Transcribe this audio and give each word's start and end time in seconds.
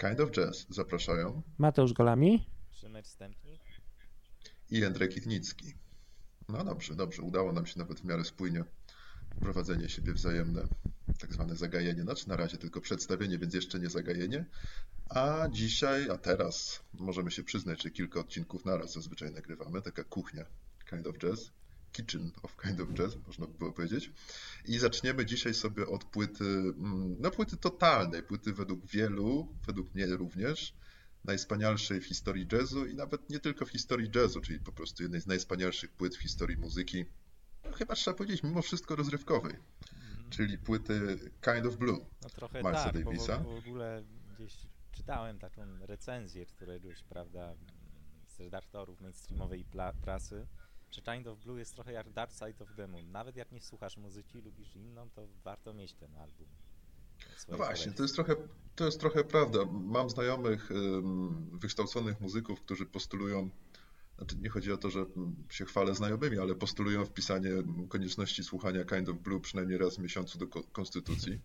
Kind 0.00 0.20
of 0.20 0.30
Jazz 0.30 0.66
zapraszają 0.70 1.42
Mateusz 1.58 1.92
Golami, 1.92 2.46
Szymer 2.70 3.04
Stępnik. 3.04 3.60
i 4.70 4.78
Jędrek 4.78 5.14
Kitnicki. 5.14 5.74
No 6.48 6.64
dobrze, 6.64 6.94
dobrze. 6.94 7.22
Udało 7.22 7.52
nam 7.52 7.66
się 7.66 7.78
nawet 7.78 8.00
w 8.00 8.04
miarę 8.04 8.24
spójnie 8.24 8.64
prowadzenie 9.40 9.88
siebie 9.88 10.12
wzajemne, 10.12 10.62
tak 11.18 11.32
zwane 11.32 11.56
zagajenie. 11.56 12.02
Znaczy 12.02 12.28
na 12.28 12.36
razie 12.36 12.56
tylko 12.56 12.80
przedstawienie, 12.80 13.38
więc 13.38 13.54
jeszcze 13.54 13.80
nie 13.80 13.90
zagajenie. 13.90 14.44
A 15.08 15.48
dzisiaj, 15.50 16.10
a 16.10 16.18
teraz 16.18 16.82
możemy 16.94 17.30
się 17.30 17.44
przyznać, 17.44 17.82
że 17.82 17.90
kilka 17.90 18.20
odcinków 18.20 18.64
naraz 18.64 18.92
zazwyczaj 18.92 19.32
nagrywamy. 19.32 19.82
Taka 19.82 20.04
kuchnia 20.04 20.44
Kind 20.90 21.06
of 21.06 21.18
Jazz. 21.18 21.52
Kitchen 21.92 22.30
of 22.42 22.56
Kind 22.56 22.80
of 22.80 22.88
Jazz, 22.88 23.16
można 23.26 23.46
by 23.46 23.58
było 23.58 23.72
powiedzieć. 23.72 24.12
I 24.64 24.78
zaczniemy 24.78 25.26
dzisiaj 25.26 25.54
sobie 25.54 25.86
od 25.86 26.04
płyty, 26.04 26.44
mm, 26.44 27.16
no 27.20 27.30
płyty 27.30 27.56
totalnej, 27.56 28.22
płyty 28.22 28.52
według 28.52 28.86
wielu, 28.86 29.48
według 29.66 29.94
mnie 29.94 30.06
również, 30.06 30.74
najwspanialszej 31.24 32.00
w 32.00 32.06
historii 32.06 32.46
jazzu 32.52 32.86
i 32.86 32.94
nawet 32.94 33.30
nie 33.30 33.40
tylko 33.40 33.66
w 33.66 33.70
historii 33.70 34.10
jazzu, 34.14 34.40
czyli 34.40 34.58
po 34.58 34.72
prostu 34.72 35.02
jednej 35.02 35.20
z 35.20 35.26
najwspanialszych 35.26 35.90
płyt 35.90 36.16
w 36.16 36.22
historii 36.22 36.56
muzyki, 36.56 37.04
no, 37.64 37.72
chyba 37.72 37.94
trzeba 37.94 38.16
powiedzieć 38.16 38.42
mimo 38.42 38.62
wszystko 38.62 38.96
rozrywkowej, 38.96 39.56
czyli 40.30 40.58
płyty 40.58 41.18
Kind 41.44 41.66
of 41.66 41.76
Blue. 41.76 42.06
No 42.22 42.28
trochę 42.28 42.62
Milesa 42.62 42.84
tak, 42.84 43.04
bo 43.04 43.10
Davisa. 43.10 43.38
w, 43.38 43.44
w 43.44 43.68
ogóle 43.68 44.04
gdzieś 44.34 44.66
czytałem 44.92 45.38
taką 45.38 45.62
recenzję 45.86 46.46
któregoś, 46.46 47.02
prawda, 47.02 47.54
z 48.26 48.40
redaktorów 48.40 49.00
mainstreamowej 49.00 49.64
prasy, 50.02 50.46
że 50.90 51.02
Kind 51.02 51.26
of 51.26 51.38
Blue 51.38 51.58
jest 51.58 51.74
trochę 51.74 51.92
jak 51.92 52.10
Dark 52.12 52.32
Side 52.32 52.64
of 52.64 52.74
the 52.76 52.88
Moon. 52.88 53.10
Nawet 53.10 53.36
jak 53.36 53.52
nie 53.52 53.60
słuchasz 53.60 53.96
muzyki, 53.96 54.40
lubisz 54.42 54.76
inną, 54.76 55.10
to 55.10 55.28
warto 55.44 55.74
mieć 55.74 55.94
ten 55.94 56.16
album. 56.16 56.48
No 57.48 57.56
właśnie, 57.56 57.92
to 57.92 58.02
jest 58.02 58.14
trochę, 58.14 58.36
to 58.76 58.84
jest 58.84 59.00
trochę 59.00 59.24
prawda. 59.24 59.58
Mam 59.70 60.10
znajomych 60.10 60.70
wykształconych 61.52 62.20
muzyków, 62.20 62.60
którzy 62.60 62.86
postulują, 62.86 63.50
znaczy 64.20 64.36
nie 64.36 64.48
chodzi 64.48 64.72
o 64.72 64.76
to, 64.76 64.90
że 64.90 65.06
się 65.50 65.64
chwalę 65.64 65.94
znajomymi, 65.94 66.38
ale 66.38 66.54
postulują 66.54 67.04
wpisanie 67.04 67.50
konieczności 67.88 68.44
słuchania 68.44 68.84
Kind 68.84 69.08
of 69.08 69.18
Blue 69.18 69.40
przynajmniej 69.40 69.78
raz 69.78 69.96
w 69.96 69.98
miesiącu 69.98 70.38
do 70.38 70.46
ko- 70.46 70.62
konstytucji, 70.62 71.40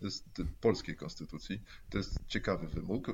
jest 0.00 0.24
polskiej 0.60 0.96
konstytucji. 0.96 1.60
To 1.90 1.98
jest 1.98 2.26
ciekawy 2.26 2.66
wymóg, 2.66 3.06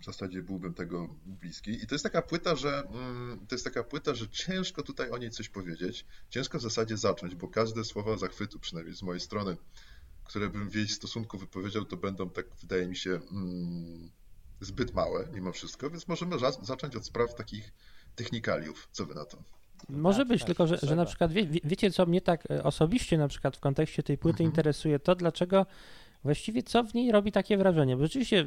w 0.00 0.04
zasadzie 0.04 0.42
byłbym 0.42 0.74
tego 0.74 1.16
bliski. 1.26 1.70
I 1.70 1.86
to 1.86 1.94
jest 1.94 2.02
taka 2.02 2.22
płyta, 2.22 2.56
że 2.56 2.82
mm, 2.88 3.46
to 3.48 3.54
jest 3.54 3.64
taka 3.64 3.84
płyta, 3.84 4.14
że 4.14 4.28
ciężko 4.28 4.82
tutaj 4.82 5.10
o 5.10 5.18
niej 5.18 5.30
coś 5.30 5.48
powiedzieć, 5.48 6.06
ciężko 6.28 6.58
w 6.58 6.62
zasadzie 6.62 6.96
zacząć, 6.96 7.34
bo 7.34 7.48
każde 7.48 7.84
słowa 7.84 8.16
zachwytu, 8.16 8.58
przynajmniej 8.58 8.96
z 8.96 9.02
mojej 9.02 9.20
strony, 9.20 9.56
które 10.24 10.48
bym 10.50 10.70
w 10.70 10.74
jej 10.74 10.88
stosunku 10.88 11.38
wypowiedział, 11.38 11.84
to 11.84 11.96
będą, 11.96 12.30
tak 12.30 12.46
wydaje 12.60 12.88
mi 12.88 12.96
się, 12.96 13.20
mm, 13.32 14.10
zbyt 14.60 14.94
małe 14.94 15.28
mimo 15.32 15.52
wszystko, 15.52 15.90
więc 15.90 16.08
możemy 16.08 16.38
za- 16.38 16.50
zacząć 16.62 16.96
od 16.96 17.06
spraw 17.06 17.34
takich 17.34 17.72
technikaliów. 18.16 18.88
Co 18.92 19.06
wy 19.06 19.14
na 19.14 19.24
to? 19.24 19.38
Może 19.88 20.18
tak, 20.18 20.28
być, 20.28 20.40
tak, 20.40 20.46
tylko 20.46 20.66
że, 20.66 20.78
że 20.82 20.96
na 20.96 21.04
przykład 21.04 21.32
wie, 21.32 21.46
wie- 21.46 21.60
wiecie, 21.64 21.90
co 21.90 22.06
mnie 22.06 22.20
tak 22.20 22.50
e, 22.50 22.62
osobiście 22.64 23.18
na 23.18 23.28
przykład 23.28 23.56
w 23.56 23.60
kontekście 23.60 24.02
tej 24.02 24.18
płyty 24.18 24.36
Mhm. 24.42 24.50
interesuje, 24.50 24.98
to 24.98 25.14
dlaczego 25.14 25.66
właściwie 26.24 26.62
co 26.62 26.84
w 26.84 26.94
niej 26.94 27.12
robi 27.12 27.32
takie 27.32 27.56
wrażenie, 27.56 27.96
bo 27.96 28.02
rzeczywiście 28.02 28.46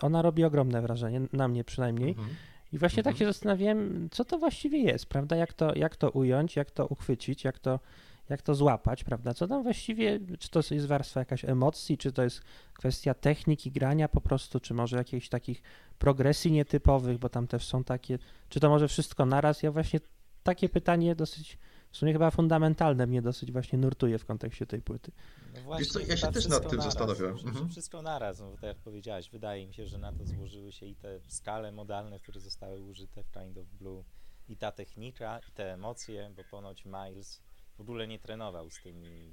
ona 0.00 0.22
robi 0.22 0.44
ogromne 0.44 0.82
wrażenie, 0.82 1.20
na 1.32 1.48
mnie 1.48 1.64
przynajmniej. 1.64 2.10
Mhm. 2.10 2.28
I 2.72 2.78
właśnie 2.78 3.02
tak 3.02 3.12
Mhm. 3.12 3.18
się 3.18 3.32
zastanawiałem, 3.32 4.08
co 4.12 4.24
to 4.24 4.38
właściwie 4.38 4.78
jest, 4.78 5.06
prawda? 5.06 5.36
Jak 5.36 5.52
to, 5.52 5.74
jak 5.74 5.96
to 5.96 6.10
ująć, 6.10 6.56
jak 6.56 6.70
to 6.70 6.86
uchwycić, 6.86 7.44
jak 7.44 7.58
to, 7.58 7.80
jak 8.28 8.42
to 8.42 8.54
złapać, 8.54 9.04
prawda? 9.04 9.34
Co 9.34 9.48
tam 9.48 9.62
właściwie, 9.62 10.20
czy 10.38 10.50
to 10.50 10.60
jest 10.70 10.86
warstwa 10.86 11.20
jakaś 11.20 11.44
emocji, 11.44 11.98
czy 11.98 12.12
to 12.12 12.22
jest 12.22 12.40
kwestia 12.72 13.14
techniki 13.14 13.70
grania 13.70 14.08
po 14.08 14.20
prostu, 14.20 14.60
czy 14.60 14.74
może 14.74 14.96
jakichś 14.96 15.28
takich 15.28 15.62
progresji 15.98 16.52
nietypowych, 16.52 17.18
bo 17.18 17.28
tam 17.28 17.46
też 17.46 17.66
są 17.66 17.84
takie, 17.84 18.18
czy 18.48 18.60
to 18.60 18.68
może 18.68 18.88
wszystko 18.88 19.26
naraz? 19.26 19.62
Ja 19.62 19.72
właśnie 19.72 20.00
takie 20.42 20.68
pytanie 20.68 21.14
dosyć, 21.14 21.58
w 21.90 21.96
sumie 21.96 22.12
chyba 22.12 22.30
fundamentalne 22.30 23.06
mnie 23.06 23.22
dosyć 23.22 23.52
właśnie 23.52 23.78
nurtuje 23.78 24.18
w 24.18 24.24
kontekście 24.24 24.66
tej 24.66 24.82
płyty. 24.82 25.12
No 25.54 25.60
właśnie, 25.60 25.86
co, 25.86 26.00
ja 26.00 26.16
się 26.16 26.32
też 26.32 26.48
nad 26.48 26.70
tym 26.70 26.78
naraz, 26.78 27.18
że 27.18 27.26
Mhm. 27.26 27.68
Wszystko 27.68 28.02
naraz, 28.02 28.40
no 28.40 28.50
bo 28.50 28.54
tak 28.54 28.62
jak 28.62 28.76
powiedziałeś, 28.76 29.30
wydaje 29.30 29.66
mi 29.66 29.74
się, 29.74 29.86
że 29.86 29.98
na 29.98 30.12
to 30.12 30.26
złożyły 30.26 30.72
się 30.72 30.86
i 30.86 30.94
te 30.94 31.20
skale 31.28 31.72
modalne, 31.72 32.20
które 32.20 32.40
zostały 32.40 32.80
użyte 32.80 33.22
w 33.22 33.30
Kind 33.32 33.58
of 33.58 33.66
Blue, 33.66 34.04
i 34.48 34.56
ta 34.56 34.72
technika, 34.72 35.40
i 35.48 35.52
te 35.52 35.72
emocje, 35.72 36.30
bo 36.36 36.44
ponoć 36.44 36.84
Miles 36.84 37.42
w 37.76 37.80
ogóle 37.80 38.06
nie 38.06 38.18
trenował 38.18 38.70
z 38.70 38.82
tymi 38.82 39.30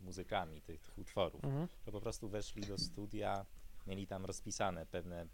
muzykami 0.00 0.62
tych, 0.62 0.80
tych 0.80 0.98
utworów. 0.98 1.44
Mhm. 1.44 1.68
To 1.84 1.92
po 1.92 2.00
prostu 2.00 2.28
weszli 2.28 2.62
do 2.62 2.78
studia, 2.78 3.46
mieli 3.86 4.06
tam 4.06 4.24
rozpisane 4.24 4.86
pewne 4.86 5.26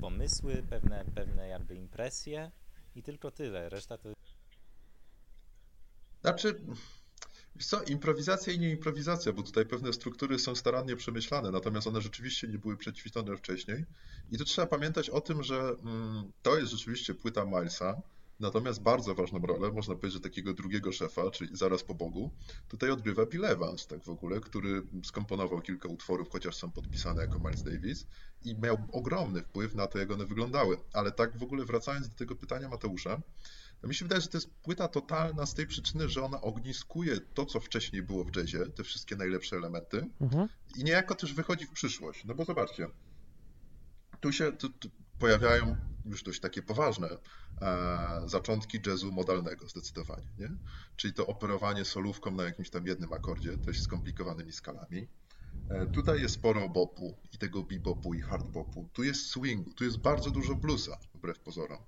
pomysły, 0.00 0.62
pewne, 0.70 1.04
pewne 1.14 1.48
jakby 1.48 1.74
impresje 1.74 2.50
i 2.94 3.02
tylko 3.02 3.30
tyle. 3.30 3.68
Reszta 3.68 3.98
to 3.98 4.08
Znaczy, 6.20 6.60
wiesz 7.56 7.66
co, 7.66 7.82
improwizacja 7.82 8.52
i 8.52 8.58
nie 8.58 8.70
improwizacja, 8.70 9.32
bo 9.32 9.42
tutaj 9.42 9.66
pewne 9.66 9.92
struktury 9.92 10.38
są 10.38 10.54
starannie 10.54 10.96
przemyślane, 10.96 11.50
natomiast 11.50 11.86
one 11.86 12.00
rzeczywiście 12.00 12.48
nie 12.48 12.58
były 12.58 12.76
przećwiczone 12.76 13.36
wcześniej. 13.36 13.84
I 14.32 14.38
tu 14.38 14.44
trzeba 14.44 14.66
pamiętać 14.66 15.10
o 15.10 15.20
tym, 15.20 15.42
że 15.42 15.56
mm, 15.60 16.32
to 16.42 16.58
jest 16.58 16.72
rzeczywiście 16.72 17.14
płyta 17.14 17.44
Milesa, 17.44 18.02
natomiast 18.40 18.82
bardzo 18.82 19.14
ważną 19.14 19.38
rolę, 19.38 19.72
można 19.72 19.94
powiedzieć, 19.94 20.12
że 20.12 20.20
takiego 20.20 20.54
drugiego 20.54 20.92
szefa, 20.92 21.30
czyli 21.30 21.56
zaraz 21.56 21.82
po 21.84 21.94
Bogu, 21.94 22.30
tutaj 22.68 22.90
odgrywa 22.90 23.26
Bill 23.26 23.44
Evans, 23.44 23.86
tak 23.86 24.04
w 24.04 24.08
ogóle, 24.08 24.40
który 24.40 24.82
skomponował 25.04 25.60
kilka 25.60 25.88
utworów, 25.88 26.30
chociaż 26.30 26.56
są 26.56 26.70
podpisane 26.72 27.22
jako 27.22 27.38
Miles 27.38 27.62
Davis 27.62 28.06
i 28.44 28.54
miał 28.58 28.78
ogromny 28.92 29.42
wpływ 29.42 29.74
na 29.74 29.86
to, 29.86 29.98
jak 29.98 30.10
one 30.10 30.26
wyglądały. 30.26 30.78
Ale 30.92 31.12
tak 31.12 31.38
w 31.38 31.42
ogóle 31.42 31.64
wracając 31.64 32.08
do 32.08 32.14
tego 32.14 32.36
pytania 32.36 32.68
Mateusza, 32.68 33.22
to 33.80 33.88
mi 33.88 33.94
się 33.94 34.04
wydaje, 34.04 34.20
że 34.20 34.28
to 34.28 34.36
jest 34.36 34.50
płyta 34.50 34.88
totalna 34.88 35.46
z 35.46 35.54
tej 35.54 35.66
przyczyny, 35.66 36.08
że 36.08 36.22
ona 36.24 36.40
ogniskuje 36.40 37.20
to, 37.20 37.46
co 37.46 37.60
wcześniej 37.60 38.02
było 38.02 38.24
w 38.24 38.36
jazzie, 38.36 38.66
te 38.66 38.84
wszystkie 38.84 39.16
najlepsze 39.16 39.56
elementy 39.56 40.06
Mhm. 40.20 40.48
i 40.76 40.84
niejako 40.84 41.14
też 41.14 41.34
wychodzi 41.34 41.66
w 41.66 41.70
przyszłość. 41.70 42.24
No 42.24 42.34
bo 42.34 42.44
zobaczcie, 42.44 42.88
tu 44.20 44.32
się 44.32 44.52
tu, 44.52 44.68
tu 44.68 44.90
pojawiają 45.18 45.76
już 46.06 46.22
dość 46.22 46.40
takie 46.40 46.62
poważne 46.62 47.08
e, 47.62 48.22
zaczątki 48.26 48.80
jazzu 48.86 49.12
modalnego 49.12 49.68
zdecydowanie, 49.68 50.26
nie? 50.38 50.50
Czyli 50.96 51.14
to 51.14 51.26
operowanie 51.26 51.84
solówką 51.84 52.30
na 52.30 52.44
jakimś 52.44 52.70
tam 52.70 52.86
jednym 52.86 53.12
akordzie, 53.12 53.56
dość 53.56 53.82
skomplikowanymi 53.82 54.52
skalami. 54.52 55.08
E, 55.68 55.86
tutaj 55.86 56.22
jest 56.22 56.34
sporo 56.34 56.68
bopu 56.68 57.16
i 57.32 57.38
tego 57.38 57.62
bebopu 57.62 58.14
i 58.14 58.20
hardbopu. 58.20 58.88
Tu 58.92 59.04
jest 59.04 59.30
swingu, 59.30 59.72
tu 59.72 59.84
jest 59.84 59.98
bardzo 59.98 60.30
dużo 60.30 60.54
bluesa, 60.54 60.98
wbrew 61.14 61.38
pozorom. 61.38 61.78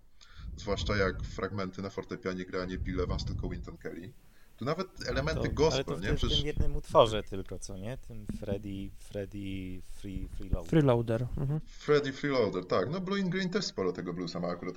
Zwłaszcza 0.56 0.96
jak 0.96 1.22
fragmenty 1.22 1.82
na 1.82 1.90
fortepianie 1.90 2.44
gra 2.44 2.64
nie 2.64 2.78
Bill 2.78 3.00
Evans, 3.00 3.24
tylko 3.24 3.48
Wynton 3.48 3.76
Kelly. 3.76 4.12
Tu 4.58 4.64
nawet 4.64 5.08
elementy 5.08 5.34
to, 5.34 5.46
ale 5.46 5.54
gospel, 5.54 5.84
to 5.84 5.96
w, 5.96 6.00
nie? 6.00 6.06
tym- 6.06 6.16
w 6.16 6.18
Przecież 6.18 6.38
tym 6.38 6.46
jednym 6.46 6.76
utworze 6.76 7.22
tylko, 7.22 7.58
co 7.58 7.76
nie? 7.76 7.98
Tym 7.98 8.26
Freddy, 8.40 8.90
Freddy 8.98 9.82
Free, 9.86 10.28
Freeload. 10.28 10.68
Freeloader. 10.68 11.26
Mhm. 11.36 11.60
Freddie 11.66 12.12
Freeloader, 12.12 12.66
tak. 12.66 12.90
No 12.90 13.00
Blue 13.00 13.18
in 13.18 13.30
Green 13.30 13.50
też 13.50 13.64
sporo 13.64 13.92
tego 13.92 14.12
bluesa 14.12 14.40
ma 14.40 14.48
akurat. 14.48 14.74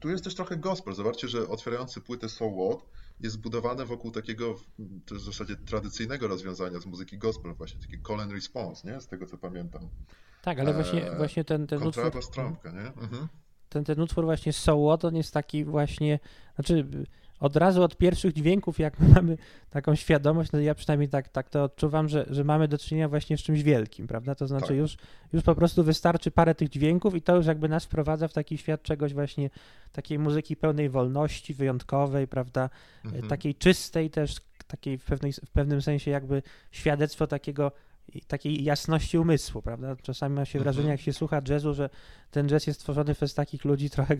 Tu 0.00 0.08
jest 0.08 0.24
też 0.24 0.34
trochę 0.34 0.56
gospel. 0.56 0.94
Zobaczcie, 0.94 1.28
że 1.28 1.48
otwierający 1.48 2.00
płytę 2.00 2.28
So 2.28 2.50
What 2.50 2.86
jest 3.20 3.34
zbudowany 3.34 3.84
wokół 3.84 4.10
takiego 4.10 4.54
to 5.06 5.14
w 5.14 5.20
zasadzie 5.20 5.56
tradycyjnego 5.56 6.28
rozwiązania 6.28 6.80
z 6.80 6.86
muzyki 6.86 7.18
gospel, 7.18 7.54
właśnie 7.54 7.80
taki 7.80 8.02
call 8.02 8.20
and 8.20 8.32
response, 8.32 8.92
nie? 8.92 9.00
Z 9.00 9.08
tego 9.08 9.26
co 9.26 9.38
pamiętam. 9.38 9.88
Tak, 10.42 10.58
ale 10.58 10.74
właśnie, 10.74 11.10
Eee, 11.10 11.16
właśnie 11.16 11.44
ten, 11.44 11.66
ten 11.66 11.82
utwór... 11.82 12.10
Trąbka, 12.32 12.70
nie? 12.70 12.86
Mhm. 12.86 13.28
ten, 13.68 13.84
ten 13.84 14.00
utwór 14.00 14.24
właśnie 14.24 14.52
So 14.52 14.86
What, 14.86 15.04
on 15.04 15.16
jest 15.16 15.34
taki 15.34 15.64
właśnie, 15.64 16.18
znaczy 16.54 16.88
od 17.40 17.56
razu 17.56 17.82
od 17.82 17.96
pierwszych 17.96 18.32
dźwięków, 18.32 18.78
jak 18.78 19.00
mamy 19.14 19.36
taką 19.70 19.94
świadomość, 19.94 20.52
no 20.52 20.60
ja 20.60 20.74
przynajmniej 20.74 21.08
tak, 21.08 21.28
tak 21.28 21.50
to 21.50 21.64
odczuwam, 21.64 22.08
że, 22.08 22.26
że 22.30 22.44
mamy 22.44 22.68
do 22.68 22.78
czynienia 22.78 23.08
właśnie 23.08 23.38
z 23.38 23.42
czymś 23.42 23.62
wielkim, 23.62 24.06
prawda? 24.06 24.34
To 24.34 24.46
znaczy 24.46 24.68
Tak. 24.68 24.76
już, 24.76 24.96
już 25.32 25.42
po 25.42 25.54
prostu 25.54 25.84
wystarczy 25.84 26.30
parę 26.30 26.54
tych 26.54 26.68
dźwięków 26.68 27.14
i 27.14 27.22
to 27.22 27.36
już 27.36 27.46
jakby 27.46 27.68
nas 27.68 27.84
wprowadza 27.84 28.28
w 28.28 28.32
taki 28.32 28.58
świat 28.58 28.82
czegoś 28.82 29.14
właśnie, 29.14 29.50
takiej 29.92 30.18
muzyki 30.18 30.56
pełnej 30.56 30.88
wolności, 30.88 31.54
wyjątkowej, 31.54 32.28
prawda? 32.28 32.70
Mhm. 33.04 33.28
Takiej 33.28 33.54
czystej 33.54 34.10
też, 34.10 34.36
takiej 34.66 34.98
w, 34.98 35.04
pewnej, 35.04 35.32
w 35.32 35.50
pewnym 35.50 35.82
sensie 35.82 36.10
jakby 36.10 36.42
świadectwo 36.70 37.26
takiego 37.26 37.72
takiej 38.26 38.64
jasności 38.64 39.18
umysłu, 39.18 39.62
prawda? 39.62 39.96
Czasami 39.96 40.34
ma 40.34 40.44
się 40.44 40.58
Mhm. 40.58 40.62
wrażenie, 40.62 40.90
jak 40.92 41.00
się 41.00 41.12
słucha 41.12 41.42
jazzu, 41.48 41.74
że 41.74 41.90
ten 42.30 42.48
jazz 42.48 42.66
jest 42.66 42.80
tworzony 42.80 43.14
przez 43.14 43.34
takich 43.34 43.64
ludzi 43.64 43.90
trochę... 43.90 44.16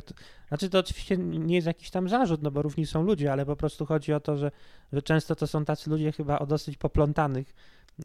Znaczy 0.48 0.70
to 0.70 0.78
oczywiście 0.78 1.16
nie 1.16 1.54
jest 1.54 1.66
jakiś 1.66 1.90
tam 1.90 2.08
zarzut, 2.08 2.42
no 2.42 2.50
bo 2.50 2.62
równi 2.62 2.86
są 2.86 3.02
ludzie, 3.02 3.32
ale 3.32 3.46
po 3.46 3.56
prostu 3.56 3.86
chodzi 3.86 4.12
o 4.12 4.20
to, 4.20 4.36
że, 4.36 4.50
że 4.92 5.02
często 5.02 5.34
to 5.36 5.46
są 5.46 5.64
tacy 5.64 5.90
ludzie 5.90 6.12
chyba 6.12 6.38
o 6.38 6.46
dosyć 6.46 6.76
poplątanych 6.76 7.54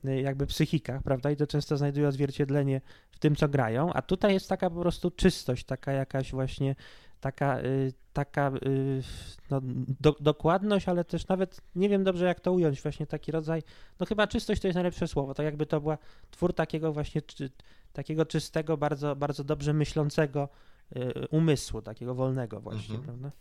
y, 0.05 0.21
jakby 0.21 0.45
psychikach, 0.45 1.03
prawda? 1.03 1.31
I 1.31 1.35
to 1.35 1.47
często 1.47 1.77
znajduje 1.77 2.07
odzwierciedlenie 2.07 2.81
w 3.11 3.19
tym, 3.19 3.35
co 3.35 3.47
grają, 3.47 3.93
a 3.93 4.01
tutaj 4.01 4.33
jest 4.33 4.49
taka 4.49 4.69
po 4.69 4.81
prostu 4.81 5.11
czystość, 5.11 5.63
taka 5.63 5.91
jakaś 5.91 6.31
właśnie 6.31 6.75
taka, 7.21 7.59
y, 7.59 7.93
taka 8.13 8.51
y, 8.65 9.01
no, 9.49 9.61
do, 10.01 10.15
dokładność, 10.19 10.89
ale 10.89 11.03
też 11.05 11.27
nawet 11.27 11.61
nie 11.75 11.89
wiem 11.89 12.03
dobrze, 12.03 12.25
jak 12.25 12.39
to 12.39 12.51
ująć, 12.51 12.81
właśnie 12.81 13.07
taki 13.07 13.31
rodzaj, 13.31 13.63
no 13.99 14.05
chyba 14.05 14.27
czystość 14.27 14.61
to 14.61 14.67
jest 14.67 14.75
najlepsze 14.75 15.07
słowo, 15.07 15.33
to 15.33 15.43
jakby 15.43 15.65
to 15.65 15.81
była 15.81 15.97
twór 16.31 16.53
takiego 16.53 16.93
właśnie, 16.93 17.21
czy, 17.21 17.49
takiego 17.93 18.25
czystego, 18.25 18.77
bardzo, 18.77 19.15
bardzo 19.15 19.43
dobrze 19.43 19.73
myślącego 19.73 20.49
y, 20.95 21.27
umysłu, 21.27 21.81
takiego 21.81 22.15
wolnego 22.15 22.59
właśnie, 22.61 22.95
Mhm. 22.95 23.03
prawda? 23.03 23.31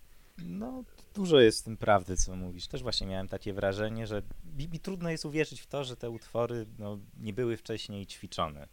No, 0.46 0.84
dużo 1.14 1.40
jest 1.40 1.60
w 1.60 1.64
tym 1.64 1.76
prawdy, 1.76 2.16
co 2.16 2.36
mówisz. 2.36 2.68
Też 2.68 2.82
właśnie 2.82 3.06
miałem 3.06 3.28
takie 3.28 3.52
wrażenie, 3.52 4.06
że 4.06 4.22
mi, 4.56 4.68
mi 4.68 4.80
trudno 4.80 5.10
jest 5.10 5.24
uwierzyć 5.24 5.60
w 5.60 5.66
to, 5.66 5.84
że 5.84 5.96
te 5.96 6.10
utwory 6.10 6.66
no, 6.78 6.98
nie 7.20 7.32
były 7.32 7.56
wcześniej 7.56 8.06
ćwiczone. 8.06 8.68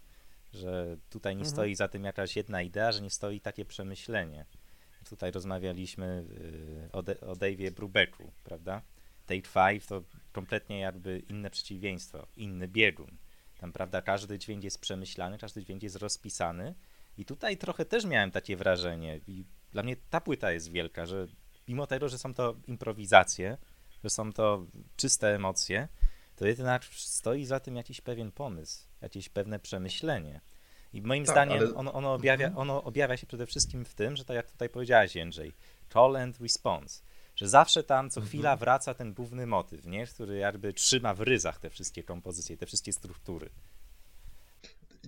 Że 0.54 0.98
tutaj 1.10 1.36
nie 1.36 1.42
Mhm. 1.42 1.56
stoi 1.56 1.76
za 1.76 1.88
tym 1.88 2.04
jakaś 2.04 2.36
jedna 2.36 2.62
idea, 2.62 2.92
że 2.92 3.02
nie 3.02 3.10
stoi 3.10 3.42
takie 3.42 3.66
przemyślenie. 3.66 4.46
Tutaj 5.10 5.32
rozmawialiśmy 5.32 6.26
y, 6.86 6.92
o, 6.92 7.04
De- 7.04 7.20
o 7.22 7.34
Dave'ie 7.34 7.72
Brubecku, 7.72 8.32
prawda? 8.44 8.82
Take 9.26 9.42
Five 9.42 9.88
to 9.88 10.04
kompletnie 10.32 10.80
jakby 10.80 11.20
inne 11.20 11.50
przeciwieństwo, 11.50 12.28
inny 12.36 12.68
biegun. 12.68 13.18
Tam, 13.58 13.72
prawda, 13.72 14.02
każdy 14.02 14.40
dźwięk 14.40 14.64
jest 14.64 14.80
przemyślany, 14.82 15.38
każdy 15.38 15.64
dźwięk 15.64 15.84
jest 15.84 15.96
rozpisany. 15.96 16.76
I 17.18 17.26
tutaj 17.26 17.58
trochę 17.58 17.86
też 17.86 18.06
miałem 18.06 18.32
takie 18.32 18.58
wrażenie. 18.58 19.20
I 19.28 19.46
dla 19.72 19.84
mnie 19.84 19.96
ta 20.10 20.22
płyta 20.22 20.52
jest 20.52 20.72
wielka, 20.72 21.06
że 21.06 21.28
mimo 21.68 21.88
tego, 21.88 22.10
że 22.10 22.18
są 22.18 22.34
to 22.34 22.56
improwizacje, 22.68 23.58
że 24.04 24.10
są 24.10 24.34
to 24.34 24.66
czyste 24.96 25.36
emocje, 25.36 25.88
to 26.36 26.48
jednak 26.48 26.86
stoi 26.86 27.46
za 27.46 27.60
tym 27.60 27.76
jakiś 27.76 28.02
pewien 28.02 28.32
pomysł, 28.32 28.88
jakieś 29.02 29.30
pewne 29.30 29.60
przemyślenie. 29.60 30.42
I 30.96 31.02
moim 31.02 31.26
Tak, 31.26 31.34
zdaniem 31.36 31.58
ale- 31.60 31.74
ono, 31.76 31.94
ono, 31.94 32.14
objawia, 32.14 32.48
Mhm. 32.48 32.62
ono 32.62 32.84
objawia 32.84 33.18
się 33.18 33.28
przede 33.28 33.46
wszystkim 33.46 33.86
w 33.86 33.94
tym, 33.94 34.16
że 34.16 34.26
tak 34.26 34.36
jak 34.36 34.52
tutaj 34.52 34.70
powiedziałeś, 34.70 35.16
Jędrzej, 35.16 35.54
call 35.94 36.16
and 36.16 36.40
response, 36.42 37.02
że 37.36 37.48
zawsze 37.50 37.84
tam 37.84 38.10
co 38.10 38.20
Mhm. 38.20 38.28
chwila 38.30 38.56
wraca 38.58 38.94
ten 38.94 39.14
główny 39.14 39.48
motyw, 39.48 39.86
nie? 39.86 40.08
który 40.08 40.38
jakby 40.38 40.74
trzyma 40.74 41.14
w 41.14 41.22
ryzach 41.22 41.60
te 41.60 41.70
wszystkie 41.70 42.04
kompozycje, 42.04 42.58
te 42.58 42.66
wszystkie 42.66 42.94
struktury. 42.94 43.50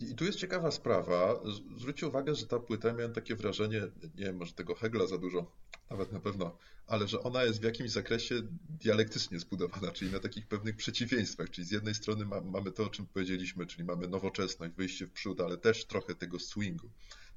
I 0.01 0.15
tu 0.15 0.25
jest 0.25 0.38
ciekawa 0.38 0.71
sprawa. 0.71 1.39
Zwróćcie 1.77 2.07
uwagę, 2.07 2.35
że 2.35 2.47
ta 2.47 2.59
płyta, 2.59 2.94
miałem 2.94 3.13
takie 3.13 3.35
wrażenie, 3.35 3.81
nie 4.15 4.25
wiem, 4.25 4.38
może 4.38 4.53
tego 4.53 4.75
Hegla 4.75 5.07
za 5.07 5.17
dużo, 5.17 5.51
nawet 5.89 6.11
na 6.11 6.19
pewno, 6.19 6.57
ale 6.88 7.07
że 7.07 7.23
ona 7.23 7.44
jest 7.44 7.59
w 7.59 7.63
jakimś 7.63 7.91
zakresie 7.91 8.41
dialektycznie 8.69 9.39
zbudowana, 9.39 9.91
czyli 9.91 10.11
na 10.11 10.19
takich 10.19 10.47
pewnych 10.47 10.75
przeciwieństwach. 10.75 11.49
Czyli 11.49 11.67
z 11.67 11.71
jednej 11.71 11.95
strony 11.95 12.25
ma, 12.25 12.41
mamy 12.41 12.71
to, 12.71 12.83
o 12.83 12.89
czym 12.89 13.05
powiedzieliśmy, 13.05 13.65
czyli 13.65 13.83
mamy 13.83 14.07
nowoczesność, 14.07 14.73
wyjście 14.75 15.07
w 15.07 15.11
przód, 15.11 15.41
ale 15.41 15.57
też 15.57 15.85
trochę 15.85 16.15
tego 16.15 16.39
swingu, 16.39 16.89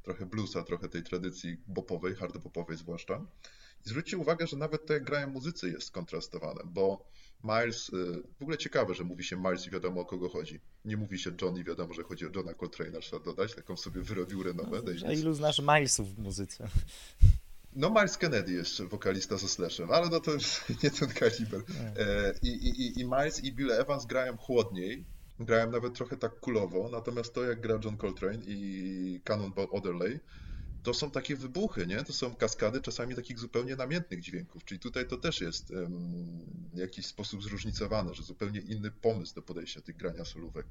trochę 0.03 0.27
bluesa, 0.27 0.63
trochę 0.63 0.89
tej 0.89 1.03
tradycji 1.03 1.57
bopowej, 1.67 2.15
hardbopowej 2.15 2.77
zwłaszcza. 2.77 3.27
I 3.87 3.89
zwróćcie 3.89 4.19
uwagę, 4.19 4.47
że 4.47 4.57
nawet 4.57 4.87
to, 4.87 4.93
jak 4.93 5.05
grają 5.05 5.29
muzycy, 5.29 5.71
jest 5.71 5.91
kontrastowane, 5.91 6.61
bo 6.65 7.11
Miles, 7.45 7.89
y, 7.89 8.23
w 8.39 8.43
ogóle 8.43 8.59
ciekawe, 8.59 8.95
że 8.95 9.05
mówi 9.05 9.25
się 9.25 9.37
Miles 9.37 9.67
i 9.67 9.71
wiadomo 9.71 10.01
o 10.01 10.05
kogo 10.05 10.29
chodzi. 10.29 10.61
Nie 10.85 10.97
mówi 10.97 11.19
się 11.19 11.31
John 11.43 11.57
i 11.57 11.65
wiadomo, 11.65 11.95
że 11.95 12.03
chodzi 12.03 12.27
o 12.27 12.31
Johna 12.35 12.53
Coltrane'a, 12.53 13.01
trzeba 13.01 13.25
dodać, 13.25 13.55
taką 13.55 13.77
sobie 13.77 14.03
wyrobił 14.03 14.43
renomę. 14.43 14.79
A 14.79 14.83
Davis. 14.83 15.03
ilu 15.21 15.35
znasz 15.35 15.59
Milesów 15.59 16.15
w 16.15 16.19
muzyce? 16.19 16.69
No 17.77 17.91
Miles 17.91 18.19
Kennedy 18.19 18.53
jeszcze, 18.53 18.87
wokalista 18.87 19.37
ze 19.37 19.49
Slashem, 19.49 19.91
ale 19.91 20.09
no 20.09 20.21
to 20.21 20.33
już 20.33 20.61
nie 20.83 20.91
ten 20.91 21.09
kaliber. 21.09 21.61
E, 21.99 22.35
I, 22.43 22.49
i, 22.49 23.01
i- 23.01 23.05
Miles 23.05 23.45
i 23.45 23.53
Bill 23.53 23.73
Evans 23.73 24.07
grają 24.07 24.37
chłodniej, 24.37 25.05
grają 25.41 25.71
nawet 25.71 25.95
trochę 25.95 26.17
tak 26.17 26.41
kulowo, 26.41 26.89
natomiast 26.93 27.35
to 27.35 27.45
jak 27.45 27.61
gra 27.61 27.79
John 27.85 27.97
Coltrane 27.97 28.39
i 28.47 29.21
Cannonball 29.25 29.67
Adderley, 29.77 30.21
to 30.83 30.95
są 30.95 31.11
takie 31.11 31.37
wybuchy, 31.37 31.87
nie? 31.87 32.05
To 32.05 32.13
są 32.13 32.35
kaskady 32.35 32.81
czasami 32.81 33.15
takich 33.15 33.39
zupełnie 33.39 33.77
namiętnych 33.77 34.21
dźwięków, 34.21 34.65
czyli 34.65 34.81
tutaj 34.81 35.09
to 35.09 35.17
też 35.17 35.41
jest 35.41 35.73
w 36.73 36.79
jakiś 36.79 37.07
sposób 37.07 37.43
zróżnicowane, 37.43 38.15
że 38.15 38.23
zupełnie 38.23 38.61
inny 38.61 38.91
pomysł 38.91 39.35
do 39.35 39.43
podejścia 39.43 39.81
tych 39.81 39.97
grania 39.97 40.25
solówek. 40.25 40.67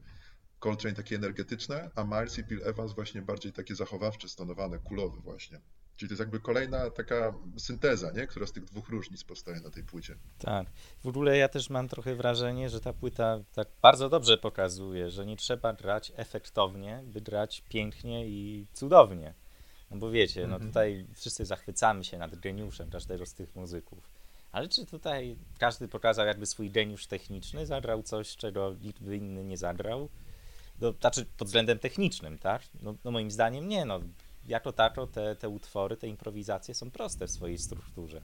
Coltrane 0.60 0.96
takie 0.96 1.16
energetyczne, 1.16 1.90
a 1.96 2.04
Miles 2.04 2.38
i 2.38 2.44
Bill 2.44 2.62
Evans 2.64 2.94
właśnie 2.94 3.22
bardziej 3.22 3.54
takie 3.54 3.76
zachowawcze, 3.76 4.30
stonowane, 4.30 4.80
kulowe 4.80 5.22
właśnie. 5.22 5.62
Czyli 5.96 6.10
to 6.10 6.14
jest 6.14 6.20
jakby 6.20 6.40
kolejna 6.40 6.90
taka 6.90 7.34
synteza, 7.58 8.12
nie? 8.12 8.28
która 8.28 8.48
z 8.48 8.52
tych 8.52 8.66
dwóch 8.66 8.90
różnic 8.90 9.24
powstaje 9.24 9.60
na 9.60 9.70
tej 9.70 9.84
płycie. 9.84 10.16
Tak. 10.38 10.68
W 11.04 11.08
ogóle 11.08 11.38
ja 11.38 11.50
też 11.50 11.70
mam 11.70 11.88
trochę 11.88 12.16
wrażenie, 12.16 12.70
że 12.70 12.82
ta 12.82 12.94
płyta 12.94 13.40
tak 13.54 13.68
bardzo 13.82 14.10
dobrze 14.10 14.38
pokazuje, 14.38 15.12
że 15.12 15.26
nie 15.26 15.38
trzeba 15.38 15.74
grać 15.74 16.12
efektownie, 16.16 17.04
by 17.06 17.22
grać 17.22 17.64
pięknie 17.70 18.28
i 18.28 18.68
cudownie. 18.74 19.34
No 19.92 19.98
bo 19.98 20.12
wiecie, 20.12 20.42
no 20.48 20.54
Mhm. 20.56 20.68
tutaj 20.72 21.06
wszyscy 21.16 21.46
zachwycamy 21.46 22.04
się 22.04 22.18
nad 22.18 22.36
geniuszem 22.36 22.90
każdego 22.90 23.26
z 23.26 23.34
tych 23.34 23.56
muzyków. 23.56 24.10
Ale 24.52 24.68
czy 24.70 24.86
tutaj 24.86 25.36
każdy 25.60 25.88
pokazał 25.88 26.26
jakby 26.28 26.46
swój 26.46 26.70
geniusz 26.72 27.08
techniczny, 27.08 27.66
zagrał 27.66 28.04
coś, 28.04 28.36
czego 28.36 28.76
nikt 28.82 29.02
by 29.04 29.18
inny 29.18 29.44
nie 29.44 29.58
zagrał? 29.58 30.10
No, 30.82 30.94
znaczy 31.02 31.26
pod 31.38 31.48
względem 31.48 31.80
technicznym, 31.80 32.38
tak? 32.38 32.62
No, 32.82 32.96
no 33.04 33.12
moim 33.12 33.32
zdaniem 33.32 33.68
nie, 33.68 33.86
no. 33.86 34.00
Jako 34.48 34.72
tako 34.74 35.08
te, 35.08 35.36
te 35.36 35.50
utwory, 35.50 35.98
te 35.98 36.08
improwizacje 36.08 36.74
są 36.76 36.92
proste 36.92 37.28
w 37.28 37.32
swojej 37.32 37.58
strukturze. 37.58 38.22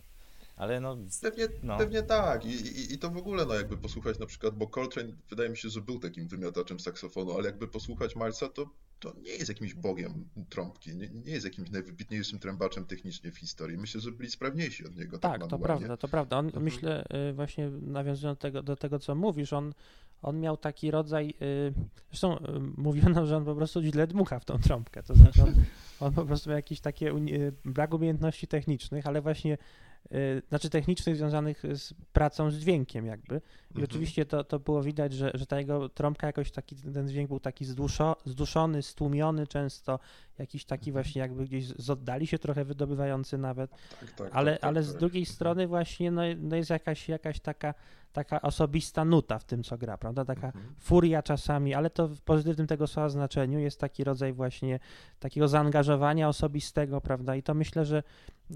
Ale 0.57 0.79
no, 0.79 0.97
Pewnie, 1.21 1.47
No. 1.63 1.77
pewnie 1.77 2.03
tak. 2.03 2.45
I, 2.45 2.49
i, 2.49 2.93
I 2.93 2.97
to 2.97 3.09
w 3.09 3.17
ogóle, 3.17 3.45
no 3.45 3.53
jakby 3.53 3.77
posłuchać 3.77 4.19
na 4.19 4.25
przykład, 4.25 4.55
bo 4.55 4.67
Coltrane 4.67 5.09
wydaje 5.29 5.49
mi 5.49 5.57
się, 5.57 5.69
że 5.69 5.81
był 5.81 5.99
takim 5.99 6.27
wymiotaczem 6.27 6.79
saksofonu, 6.79 7.33
ale 7.33 7.45
jakby 7.45 7.67
posłuchać 7.67 8.15
Milesa, 8.15 8.49
to, 8.49 8.69
to 9.13 9.19
nie 9.21 9.31
jest 9.31 9.49
jakimś 9.49 9.73
bogiem 9.73 10.29
trąbki, 10.49 10.95
nie, 10.95 11.09
nie 11.09 11.31
jest 11.31 11.45
jakimś 11.45 11.69
najwybitniejszym 11.69 12.39
trębaczem 12.39 12.85
technicznie 12.85 13.31
w 13.31 13.37
historii. 13.37 13.77
Myślę, 13.77 14.01
że 14.01 14.11
byli 14.11 14.29
sprawniejsi 14.31 14.85
od 14.87 14.95
niego. 14.95 15.19
Tak, 15.19 15.31
to 15.41 15.45
manualnie. 15.47 15.65
prawda, 15.65 15.97
to 15.97 16.07
prawda. 16.07 16.37
On, 16.37 16.45
Mhm. 16.45 16.63
myślę, 16.63 17.03
y, 17.29 17.33
właśnie 17.33 17.69
nawiązując 17.69 18.37
do 18.37 18.41
tego, 18.41 18.63
do 18.63 18.75
tego, 18.75 18.99
co 18.99 19.15
mówisz, 19.15 19.53
on, 19.53 19.73
on 20.21 20.39
miał 20.39 20.57
taki 20.57 20.91
rodzaj, 20.91 21.33
y, 21.41 21.73
zresztą 22.09 22.37
y, 22.37 22.41
mówiono, 22.77 23.25
że 23.25 23.37
on 23.37 23.45
po 23.45 23.55
prostu 23.55 23.81
źle 23.81 24.07
dmucha 24.07 24.39
w 24.39 24.45
tą 24.45 24.59
trąbkę, 24.59 25.03
to 25.03 25.15
znaczy 25.15 25.43
on, 25.43 25.53
on 26.07 26.13
po 26.13 26.25
prostu 26.25 26.49
miał 26.49 26.57
jakieś 26.57 26.79
takie 26.79 27.13
uni- 27.13 27.51
brak 27.65 27.93
umiejętności 27.93 28.47
technicznych, 28.47 29.07
ale 29.07 29.21
właśnie, 29.21 29.57
znaczy 30.49 30.69
technicznych 30.69 31.15
związanych 31.15 31.63
z 31.73 31.93
pracą 32.13 32.51
z 32.51 32.55
dźwiękiem 32.55 33.05
jakby. 33.05 33.35
I 33.35 33.67
Mhm. 33.69 33.83
oczywiście 33.83 34.25
to, 34.25 34.43
to 34.43 34.59
było 34.59 34.83
widać, 34.83 35.13
że, 35.13 35.31
że 35.33 35.45
ta 35.45 35.59
jego 35.59 35.89
trąbka 35.89 36.27
jakoś 36.27 36.51
taki, 36.51 36.75
ten 36.75 37.09
dźwięk 37.09 37.27
był 37.27 37.39
taki 37.39 37.65
zduszo, 37.65 38.15
zduszony, 38.25 38.81
stłumiony 38.81 39.47
często, 39.47 39.99
jakiś 40.39 40.65
taki 40.65 40.89
Mhm. 40.89 41.03
właśnie 41.03 41.21
jakby 41.21 41.45
gdzieś 41.45 41.67
z 41.67 41.89
oddali 41.89 42.27
się 42.27 42.39
trochę 42.39 42.65
wydobywający 42.65 43.37
nawet. 43.37 43.71
Tak, 43.99 44.11
tak, 44.11 44.29
Ale, 44.33 44.51
tak, 44.51 44.61
tak, 44.61 44.67
ale 44.67 44.83
z 44.83 44.89
tak. 44.91 44.99
drugiej 44.99 45.25
strony 45.25 45.67
właśnie 45.67 46.11
no, 46.11 46.21
no 46.37 46.55
jest 46.55 46.69
jakaś, 46.69 47.09
jakaś 47.09 47.39
taka, 47.39 47.73
taka 48.13 48.41
osobista 48.41 49.05
nuta 49.05 49.39
w 49.39 49.43
tym, 49.43 49.63
co 49.63 49.77
gra, 49.77 49.97
prawda? 49.97 50.25
Taka 50.25 50.47
Mhm. 50.47 50.75
furia 50.79 51.23
czasami, 51.23 51.73
ale 51.73 51.89
to 51.89 52.07
w 52.07 52.21
pozytywnym 52.21 52.67
tego 52.67 52.87
słowa 52.87 53.09
znaczeniu 53.09 53.59
jest 53.59 53.79
taki 53.79 54.03
rodzaj 54.03 54.33
właśnie 54.33 54.79
takiego 55.19 55.47
zaangażowania 55.47 56.29
osobistego, 56.29 57.01
prawda? 57.01 57.35
I 57.35 57.43
to 57.43 57.53
myślę, 57.53 57.85
że, 57.85 58.03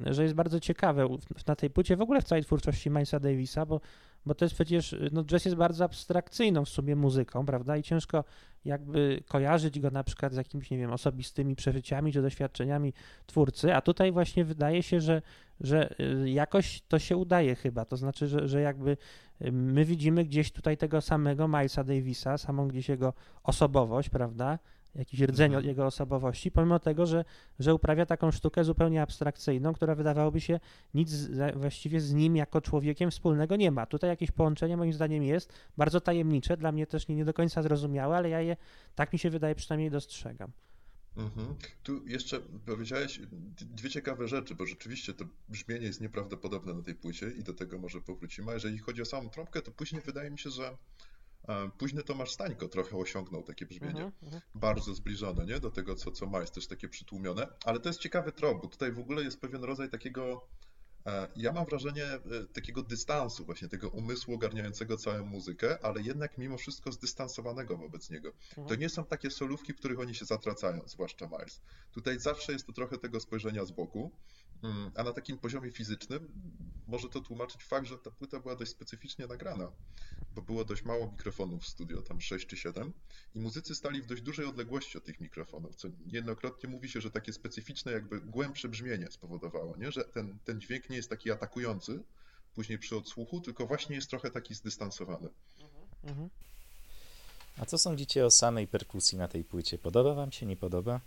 że 0.05 0.24
jest 0.24 0.36
bardzo 0.36 0.59
ciekawe 0.59 1.07
na 1.48 1.55
tej 1.55 1.69
płycie, 1.69 1.98
w 1.98 2.01
ogóle 2.01 2.21
w 2.21 2.24
całej 2.24 2.43
twórczości 2.43 2.89
Milesa 2.89 3.19
Davisa, 3.19 3.65
bo, 3.65 3.81
bo 4.25 4.35
to 4.35 4.45
jest 4.45 4.55
przecież, 4.55 4.95
no 5.11 5.23
jazz 5.23 5.45
jest 5.45 5.57
bardzo 5.57 5.85
abstrakcyjną 5.85 6.65
w 6.65 6.69
sumie 6.69 6.95
muzyką, 6.95 7.45
prawda? 7.45 7.77
I 7.77 7.83
ciężko 7.83 8.23
jakby 8.65 9.23
kojarzyć 9.27 9.79
go 9.79 9.91
na 9.91 10.03
przykład 10.03 10.33
z 10.33 10.38
jakimiś, 10.38 10.71
nie 10.71 10.77
wiem, 10.77 10.91
osobistymi 10.91 11.55
przeżyciami 11.55 12.13
czy 12.13 12.21
doświadczeniami 12.21 12.93
twórcy, 13.25 13.75
a 13.75 13.81
tutaj 13.81 14.11
właśnie 14.11 14.45
wydaje 14.45 14.83
się, 14.83 15.01
że, 15.01 15.21
że 15.61 15.95
y, 15.99 16.29
jakoś 16.29 16.81
to 16.88 16.99
się 16.99 17.17
udaje 17.17 17.55
chyba, 17.55 17.85
to 17.85 17.97
znaczy, 17.97 18.27
że, 18.27 18.47
że 18.47 18.61
jakby 18.61 18.97
y, 19.41 19.51
my 19.51 19.85
widzimy 19.85 20.25
gdzieś 20.25 20.51
tutaj 20.51 20.77
tego 20.77 21.01
samego 21.01 21.47
Milesa 21.47 21.83
Davisa, 21.83 22.38
samą 22.38 22.67
gdzieś 22.67 22.89
jego 22.89 23.13
osobowość, 23.43 24.09
prawda? 24.09 24.59
Jakiś 24.96 25.19
rdzeń 25.22 25.46
Mhm. 25.51 25.65
jego 25.65 25.86
osobowości, 25.86 26.51
pomimo 26.51 26.79
tego, 26.79 27.05
że, 27.05 27.25
że 27.60 27.74
uprawia 27.75 28.05
taką 28.05 28.31
sztukę 28.31 28.63
zupełnie 28.63 29.01
abstrakcyjną, 29.01 29.74
która 29.74 29.96
wydawałoby 29.96 30.41
się 30.41 30.60
nic 30.93 31.10
z- 31.10 31.58
właściwie 31.58 32.01
z 32.01 32.13
nim 32.13 32.36
jako 32.36 32.62
człowiekiem 32.62 33.12
wspólnego 33.12 33.55
nie 33.55 33.72
ma. 33.72 33.86
Tutaj 33.86 34.10
jakieś 34.10 34.31
połączenie 34.31 34.77
moim 34.77 34.93
zdaniem 34.93 35.24
jest, 35.24 35.53
bardzo 35.77 36.01
tajemnicze, 36.01 36.58
dla 36.58 36.72
mnie 36.72 36.88
też 36.88 37.08
nie, 37.08 37.15
nie 37.15 37.25
do 37.25 37.34
końca 37.34 37.62
zrozumiałe, 37.63 38.17
ale 38.17 38.29
ja 38.29 38.41
je, 38.41 38.58
tak 38.96 39.13
mi 39.13 39.19
się 39.19 39.29
wydaje, 39.29 39.55
przynajmniej 39.55 39.91
dostrzegam. 39.91 40.51
Mhm. 41.17 41.55
Tu 41.84 42.08
jeszcze 42.08 42.39
powiedziałeś 42.65 43.19
dwie 43.62 43.89
ciekawe 43.89 44.27
rzeczy, 44.27 44.55
bo 44.55 44.65
rzeczywiście 44.65 45.13
to 45.13 45.25
brzmienie 45.50 45.86
jest 45.86 46.01
nieprawdopodobne 46.01 46.74
na 46.74 46.81
tej 46.84 46.96
płycie 46.96 47.31
i 47.31 47.43
do 47.43 47.53
tego 47.53 47.77
może 47.79 48.01
powrócimy. 48.01 48.51
A 48.51 48.53
jeżeli 48.53 48.77
chodzi 48.77 49.01
o 49.01 49.05
samą 49.05 49.29
trąbkę, 49.29 49.62
to 49.62 49.72
później 49.72 50.01
wydaje 50.01 50.31
mi 50.31 50.39
się, 50.39 50.50
że 50.50 50.77
późny 51.77 52.03
Tomasz 52.03 52.31
Stańko 52.31 52.67
trochę 52.67 52.98
osiągnął 52.98 53.43
takie 53.43 53.65
brzmienie. 53.65 54.03
Mhm, 54.03 54.12
mhm. 54.24 54.41
Bardzo 54.55 54.93
zbliżone, 54.93 55.46
nie? 55.46 55.60
Do 55.60 55.72
tego, 55.72 55.96
co, 55.96 56.12
co 56.12 56.27
Miles, 56.27 56.51
też 56.51 56.67
takie 56.67 56.89
przytłumione. 56.89 57.48
Ale 57.65 57.79
to 57.79 57.89
jest 57.89 58.00
ciekawy 58.00 58.31
trop, 58.31 58.62
bo 58.62 58.67
tutaj 58.67 58.91
w 58.91 59.00
ogóle 59.00 59.24
jest 59.24 59.41
pewien 59.41 59.63
rodzaj 59.63 59.89
takiego 59.89 60.48
E, 61.05 61.27
ja 61.36 61.51
mam 61.51 61.65
wrażenie 61.65 62.05
e, 62.05 62.19
takiego 62.53 62.84
dystansu, 62.84 63.46
właśnie 63.46 63.67
tego 63.67 63.89
umysłu 63.89 64.34
ogarniającego 64.34 64.98
całą 64.98 65.25
muzykę, 65.25 65.86
ale 65.86 66.01
jednak 66.01 66.38
mimo 66.38 66.58
wszystko 66.58 66.91
zdystansowanego 66.91 67.77
wobec 67.77 68.10
niego. 68.10 68.31
To 68.55 68.62
Mhm. 68.62 68.79
nie 68.79 68.89
są 68.89 69.05
takie 69.05 69.31
solówki, 69.31 69.74
w 69.74 69.75
których 69.75 70.00
oni 70.00 70.15
się 70.15 70.25
zatracają, 70.25 70.81
zwłaszcza 70.86 71.27
Miles. 71.27 71.62
Tutaj 71.91 72.19
zawsze 72.19 72.53
jest 72.53 72.65
to 72.65 72.74
trochę 72.74 72.98
tego 72.98 73.19
spojrzenia 73.19 73.65
z 73.65 73.72
boku, 73.72 74.12
a 74.96 75.04
na 75.04 75.13
takim 75.13 75.38
poziomie 75.38 75.72
fizycznym 75.72 76.32
może 76.88 77.10
to 77.10 77.22
tłumaczyć 77.22 77.63
fakt, 77.63 77.88
że 77.88 77.98
ta 77.98 78.12
płyta 78.12 78.39
była 78.39 78.56
dość 78.56 78.72
specyficznie 78.72 79.28
nagrana, 79.28 79.72
bo 80.36 80.42
było 80.42 80.66
dość 80.66 80.84
mało 80.84 81.12
mikrofonów 81.12 81.63
w 81.63 81.68
studio, 81.68 82.01
tam 82.01 82.22
6 82.22 82.48
czy 82.48 82.58
7, 82.58 82.94
i 83.36 83.39
muzycy 83.39 83.75
stali 83.75 84.01
w 84.01 84.06
dość 84.06 84.22
dużej 84.22 84.46
odległości 84.46 84.98
od 84.98 85.04
tych 85.04 85.20
mikrofonów, 85.20 85.75
co 85.75 85.88
niejednokrotnie 86.06 86.70
mówi 86.70 86.89
się, 86.89 87.01
że 87.01 87.12
takie 87.12 87.34
specyficzne, 87.34 87.92
jakby 87.92 88.22
głębsze 88.22 88.70
brzmienie 88.70 89.12
spowodowało, 89.12 89.78
nie? 89.78 89.92
że 89.92 90.04
ten, 90.04 90.39
ten 90.46 90.62
dźwięk 90.62 90.89
nie 90.89 90.96
jest 90.96 91.10
taki 91.10 91.32
atakujący 91.32 92.04
później 92.56 92.80
przy 92.80 92.96
odsłuchu, 92.96 93.42
tylko 93.42 93.68
właśnie 93.68 93.96
jest 93.96 94.10
trochę 94.10 94.32
taki 94.32 94.56
zdystansowany. 94.56 95.30
Mhm. 96.04 96.30
A 97.58 97.66
co 97.66 97.78
sądzicie 97.78 98.25
o 98.25 98.32
samej 98.32 98.68
perkusji 98.68 99.18
na 99.18 99.28
tej 99.28 99.44
płycie? 99.44 99.78
Podoba 99.78 100.13
wam 100.13 100.32
się, 100.32 100.46
nie 100.46 100.58
podoba? 100.58 101.01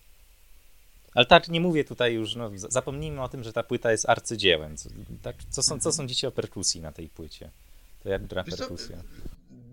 Ale 1.15 1.27
tak, 1.27 1.49
nie 1.49 1.61
mówię 1.61 1.85
tutaj 1.85 2.15
już, 2.15 2.35
no, 2.35 2.51
zapomnijmy 2.55 3.23
o 3.23 3.29
tym, 3.29 3.43
że 3.45 3.53
ta 3.53 3.63
płyta 3.63 3.93
jest 3.93 4.09
arcydziełem. 4.09 4.77
Co, 4.77 4.89
tak, 5.23 5.37
co, 5.51 5.63
są, 5.63 5.81
co 5.81 5.93
sądzicie 5.93 6.29
o 6.29 6.33
perkusji 6.33 6.81
na 6.81 6.93
tej 6.93 7.09
płycie? 7.09 7.51
To 8.03 8.09
jak 8.09 8.27
gra 8.27 8.45
perkusja? 8.45 8.97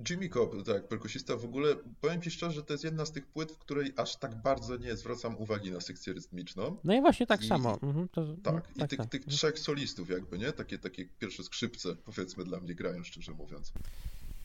Jimmy 0.10 0.29
Cobb, 0.29 0.65
tak, 0.65 0.88
perkusista 0.88 1.36
w 1.38 1.46
ogóle, 1.46 1.75
powiem 2.01 2.22
Ci 2.22 2.31
szczerze, 2.31 2.51
że 2.55 2.63
to 2.63 2.74
jest 2.74 2.84
jedna 2.84 3.05
z 3.05 3.12
tych 3.12 3.27
płyt, 3.27 3.51
w 3.51 3.58
której 3.58 3.93
aż 3.98 4.15
tak 4.15 4.36
bardzo 4.36 4.77
nie 4.77 4.96
zwracam 4.98 5.38
uwagi 5.38 5.72
na 5.72 5.81
sekcję 5.81 6.13
rytmiczną. 6.13 6.77
No 6.84 6.93
i 6.93 7.01
właśnie 7.01 7.27
tak 7.27 7.41
I- 7.43 7.48
samo. 7.48 7.79
Mhm, 7.84 8.08
to, 8.10 8.25
Tak, 8.43 8.53
no, 8.53 8.62
i 8.75 8.79
tak, 8.79 8.89
tych, 8.89 9.00
tak. 9.00 9.10
tych 9.10 9.25
trzech 9.25 9.60
solistów 9.60 10.10
jakby, 10.10 10.38
nie? 10.38 10.51
Takie, 10.51 10.77
takie 10.77 11.05
pierwsze 11.19 11.43
skrzypce, 11.43 11.96
powiedzmy, 12.05 12.43
dla 12.43 12.60
mnie 12.60 12.75
grają, 12.75 13.03
szczerze 13.03 13.31
mówiąc. 13.31 13.72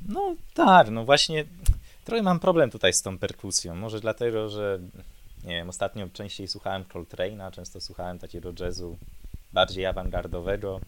No 0.09 0.37
tak, 0.55 0.91
no 0.91 1.05
właśnie 1.05 1.45
trochę 2.05 2.23
mam 2.23 2.41
problem 2.41 2.71
tutaj 2.71 2.93
z 2.93 3.03
tą 3.03 3.19
perkusją. 3.19 3.75
Może 3.75 4.01
dlatego, 4.01 4.49
że 4.49 4.81
nie 5.45 5.55
wiem, 5.55 5.69
ostatnio 5.69 6.09
częściej 6.13 6.49
słuchałem 6.49 6.85
Coltrane'a, 6.85 7.51
często 7.51 7.81
słuchałem 7.81 8.19
takiego 8.19 8.53
jazzu 8.61 8.97
bardziej 9.53 9.87
awangardowego. 9.87 10.81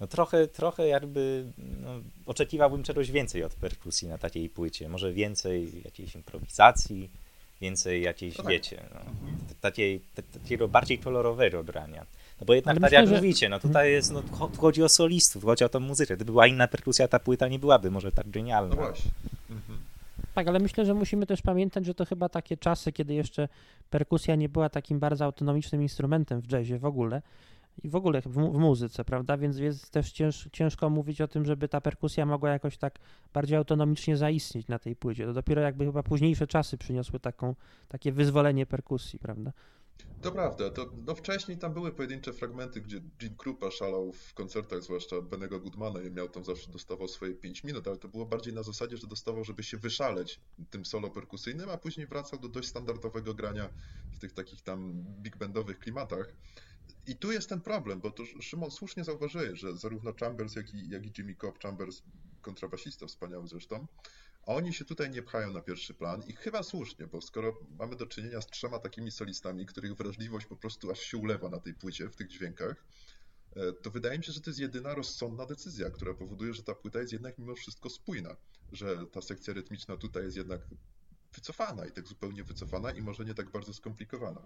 No 0.00 0.06
trochę, 0.06 0.48
trochę 0.48 0.88
jakby 0.88 1.44
no, 1.58 1.90
oczekiwałbym 2.26 2.82
czegoś 2.82 3.10
więcej 3.10 3.44
od 3.44 3.54
perkusji 3.54 4.08
na 4.08 4.18
takiej 4.18 4.48
płycie. 4.48 4.88
Może 4.88 5.12
więcej 5.12 5.82
jakiejś 5.84 6.14
improwizacji, 6.14 7.10
więcej 7.60 8.02
jakiejś, 8.02 8.38
No 8.38 8.44
tak. 8.44 8.52
wiecie, 8.52 8.82
no, 8.94 9.00
takiej, 9.60 10.00
takiego 10.42 10.68
bardziej 10.68 10.98
kolorowego 10.98 11.64
grania. 11.64 12.06
No 12.40 12.46
bo 12.46 12.54
jednak 12.54 12.80
tak 12.80 12.92
jak 12.92 13.08
że- 13.08 13.14
mówicie, 13.16 13.48
no 13.48 13.60
tutaj 13.60 13.92
jest, 13.92 14.12
no 14.12 14.22
chodzi 14.58 14.82
o 14.82 14.88
solistów, 14.88 15.44
chodzi 15.44 15.64
o 15.64 15.68
tą 15.68 15.80
muzykę. 15.80 16.16
Gdyby 16.16 16.32
była 16.32 16.46
inna 16.46 16.68
perkusja, 16.68 17.08
ta 17.08 17.18
płyta 17.18 17.48
nie 17.48 17.58
byłaby 17.58 17.90
może 17.90 18.12
tak 18.12 18.30
genialna. 18.30 18.74
No 18.74 18.82
właśnie. 18.82 19.10
Mhm. 19.50 19.78
Tak, 20.34 20.48
ale 20.48 20.58
myślę, 20.58 20.86
że 20.86 20.94
musimy 20.94 21.26
też 21.26 21.42
pamiętać, 21.42 21.86
że 21.86 21.94
to 21.94 22.04
chyba 22.04 22.28
takie 22.28 22.56
czasy, 22.56 22.92
kiedy 22.92 23.14
jeszcze 23.14 23.48
perkusja 23.90 24.36
nie 24.36 24.48
była 24.48 24.68
takim 24.68 24.98
bardzo 25.00 25.24
autonomicznym 25.24 25.82
instrumentem 25.82 26.40
w 26.40 26.52
jazzie 26.52 26.78
w 26.78 26.84
ogóle 26.84 27.22
i 27.82 27.88
w 27.88 27.94
ogóle 27.94 28.22
w, 28.22 28.36
mu- 28.36 28.52
w 28.52 28.58
muzyce, 28.58 29.04
prawda? 29.04 29.36
Więc 29.36 29.58
jest 29.58 29.90
też 29.90 30.12
cięż, 30.12 30.48
ciężko 30.52 30.90
mówić 30.90 31.20
o 31.20 31.28
tym, 31.28 31.44
żeby 31.44 31.68
ta 31.68 31.80
perkusja 31.80 32.26
mogła 32.26 32.50
jakoś 32.50 32.76
tak 32.76 32.98
bardziej 33.34 33.56
autonomicznie 33.56 34.16
zaistnieć 34.16 34.68
na 34.68 34.78
tej 34.78 34.96
płycie. 34.96 35.26
To 35.26 35.32
dopiero 35.32 35.60
jakby 35.60 35.84
chyba 35.84 36.02
późniejsze 36.02 36.46
czasy 36.46 36.78
przyniosły 36.78 37.20
taką, 37.20 37.54
takie 37.88 38.12
wyzwolenie 38.12 38.66
perkusji, 38.66 39.18
prawda? 39.18 39.52
To 40.20 40.32
prawda, 40.32 40.70
to 40.70 40.92
no 41.06 41.14
wcześniej 41.14 41.58
tam 41.58 41.74
były 41.74 41.92
pojedyncze 41.92 42.32
fragmenty, 42.32 42.80
gdzie 42.80 43.00
Gene 43.18 43.36
Krupa 43.36 43.70
szalał 43.70 44.12
w 44.12 44.34
koncertach, 44.34 44.82
zwłaszcza 44.82 45.20
Benego 45.20 45.60
Goodmana 45.60 46.02
i 46.02 46.10
miał 46.10 46.28
tam 46.28 46.44
zawsze 46.44 46.70
dostawał 46.70 47.08
swoje 47.08 47.34
5 47.34 47.64
minut, 47.64 47.88
ale 47.88 47.96
to 47.96 48.08
było 48.08 48.26
bardziej 48.26 48.54
na 48.54 48.62
zasadzie, 48.62 48.96
że 48.96 49.06
dostawał, 49.06 49.44
żeby 49.44 49.62
się 49.62 49.76
wyszaleć 49.76 50.40
tym 50.70 50.84
solo 50.84 51.10
perkusyjnym, 51.10 51.70
a 51.70 51.78
później 51.78 52.06
wracał 52.06 52.38
do 52.38 52.48
dość 52.48 52.68
standardowego 52.68 53.34
grania 53.34 53.70
w 54.10 54.18
tych 54.18 54.32
takich 54.32 54.62
tam 54.62 54.92
big 55.22 55.36
bandowych 55.36 55.78
klimatach. 55.78 56.34
I 57.06 57.16
tu 57.16 57.32
jest 57.32 57.48
ten 57.48 57.60
problem, 57.60 58.00
bo 58.00 58.10
to 58.10 58.24
Szymon 58.40 58.70
słusznie 58.70 59.04
zauważyłeś, 59.04 59.60
że 59.60 59.76
zarówno 59.76 60.12
Chambers, 60.20 60.56
jak 60.56 60.74
i, 60.74 60.88
jak 60.88 61.06
i 61.06 61.12
Jimmy 61.18 61.34
Cobb, 61.34 61.58
Chambers, 61.58 62.02
kontrabasista 62.40 63.06
wspaniały 63.06 63.48
zresztą, 63.48 63.86
oni 64.46 64.74
się 64.74 64.84
tutaj 64.84 65.10
nie 65.10 65.22
pchają 65.22 65.52
na 65.52 65.60
pierwszy 65.60 65.94
plan 65.94 66.22
i 66.26 66.32
chyba 66.32 66.62
słusznie, 66.62 67.06
bo 67.06 67.20
skoro 67.20 67.58
mamy 67.78 67.96
do 67.96 68.06
czynienia 68.06 68.40
z 68.40 68.46
trzema 68.46 68.78
takimi 68.78 69.10
solistami, 69.10 69.66
których 69.66 69.94
wrażliwość 69.96 70.46
po 70.46 70.56
prostu 70.56 70.90
aż 70.90 71.00
się 71.00 71.16
ulewa 71.16 71.48
na 71.48 71.60
tej 71.60 71.74
płycie, 71.74 72.08
w 72.08 72.16
tych 72.16 72.28
dźwiękach, 72.28 72.84
e, 73.56 73.72
to 73.72 73.90
wydaje 73.90 74.18
mi 74.18 74.24
się, 74.24 74.32
że 74.32 74.40
to 74.40 74.50
jest 74.50 74.60
jedyna 74.60 74.94
rozsądna 74.94 75.46
decyzja, 75.46 75.90
która 75.90 76.14
powoduje, 76.14 76.54
że 76.54 76.62
ta 76.62 76.74
płyta 76.74 77.00
jest 77.00 77.12
jednak 77.12 77.38
mimo 77.38 77.54
wszystko 77.54 77.90
spójna, 77.90 78.36
że 78.72 79.06
ta 79.12 79.20
sekcja 79.22 79.54
rytmiczna 79.54 79.96
tutaj 79.96 80.22
jest 80.24 80.36
jednak 80.36 80.60
wycofana 81.34 81.86
i 81.86 81.92
tak 81.92 82.06
zupełnie 82.06 82.44
wycofana 82.44 82.90
i 82.90 83.02
może 83.02 83.24
nie 83.24 83.34
tak 83.34 83.50
bardzo 83.50 83.74
skomplikowana. 83.74 84.40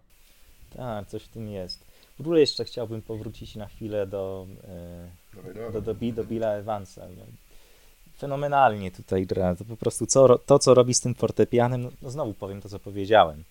Tak, 0.77 1.09
coś 1.09 1.23
w 1.25 1.29
tym 1.29 1.49
jest. 1.49 1.85
W 2.17 2.21
ogóle 2.21 2.41
jeszcze 2.41 2.65
chciałbym 2.65 3.03
powrócić 3.03 3.57
na 3.57 3.67
chwilę 3.67 4.07
do, 4.07 4.47
e, 4.65 5.73
do, 5.73 5.81
do, 5.81 5.95
Bi- 5.95 6.13
do 6.13 6.25
Billa 6.25 6.49
Evansa. 6.53 7.07
No, 8.15 8.19
Fenomenalnie 8.21 8.91
tutaj 8.91 9.27
gra. 9.27 9.55
To 9.57 9.65
po 9.65 9.77
prostu 9.77 10.07
co, 10.07 10.39
to, 10.39 10.59
co 10.59 10.75
robi 10.75 10.95
z 10.95 11.01
tym 11.01 11.15
fortepianem, 11.15 11.83
no, 11.83 11.91
no 12.03 12.11
znowu 12.11 12.35
powiem 12.35 12.61
to, 12.63 12.69
co 12.69 12.79
powiedziałem, 12.79 13.45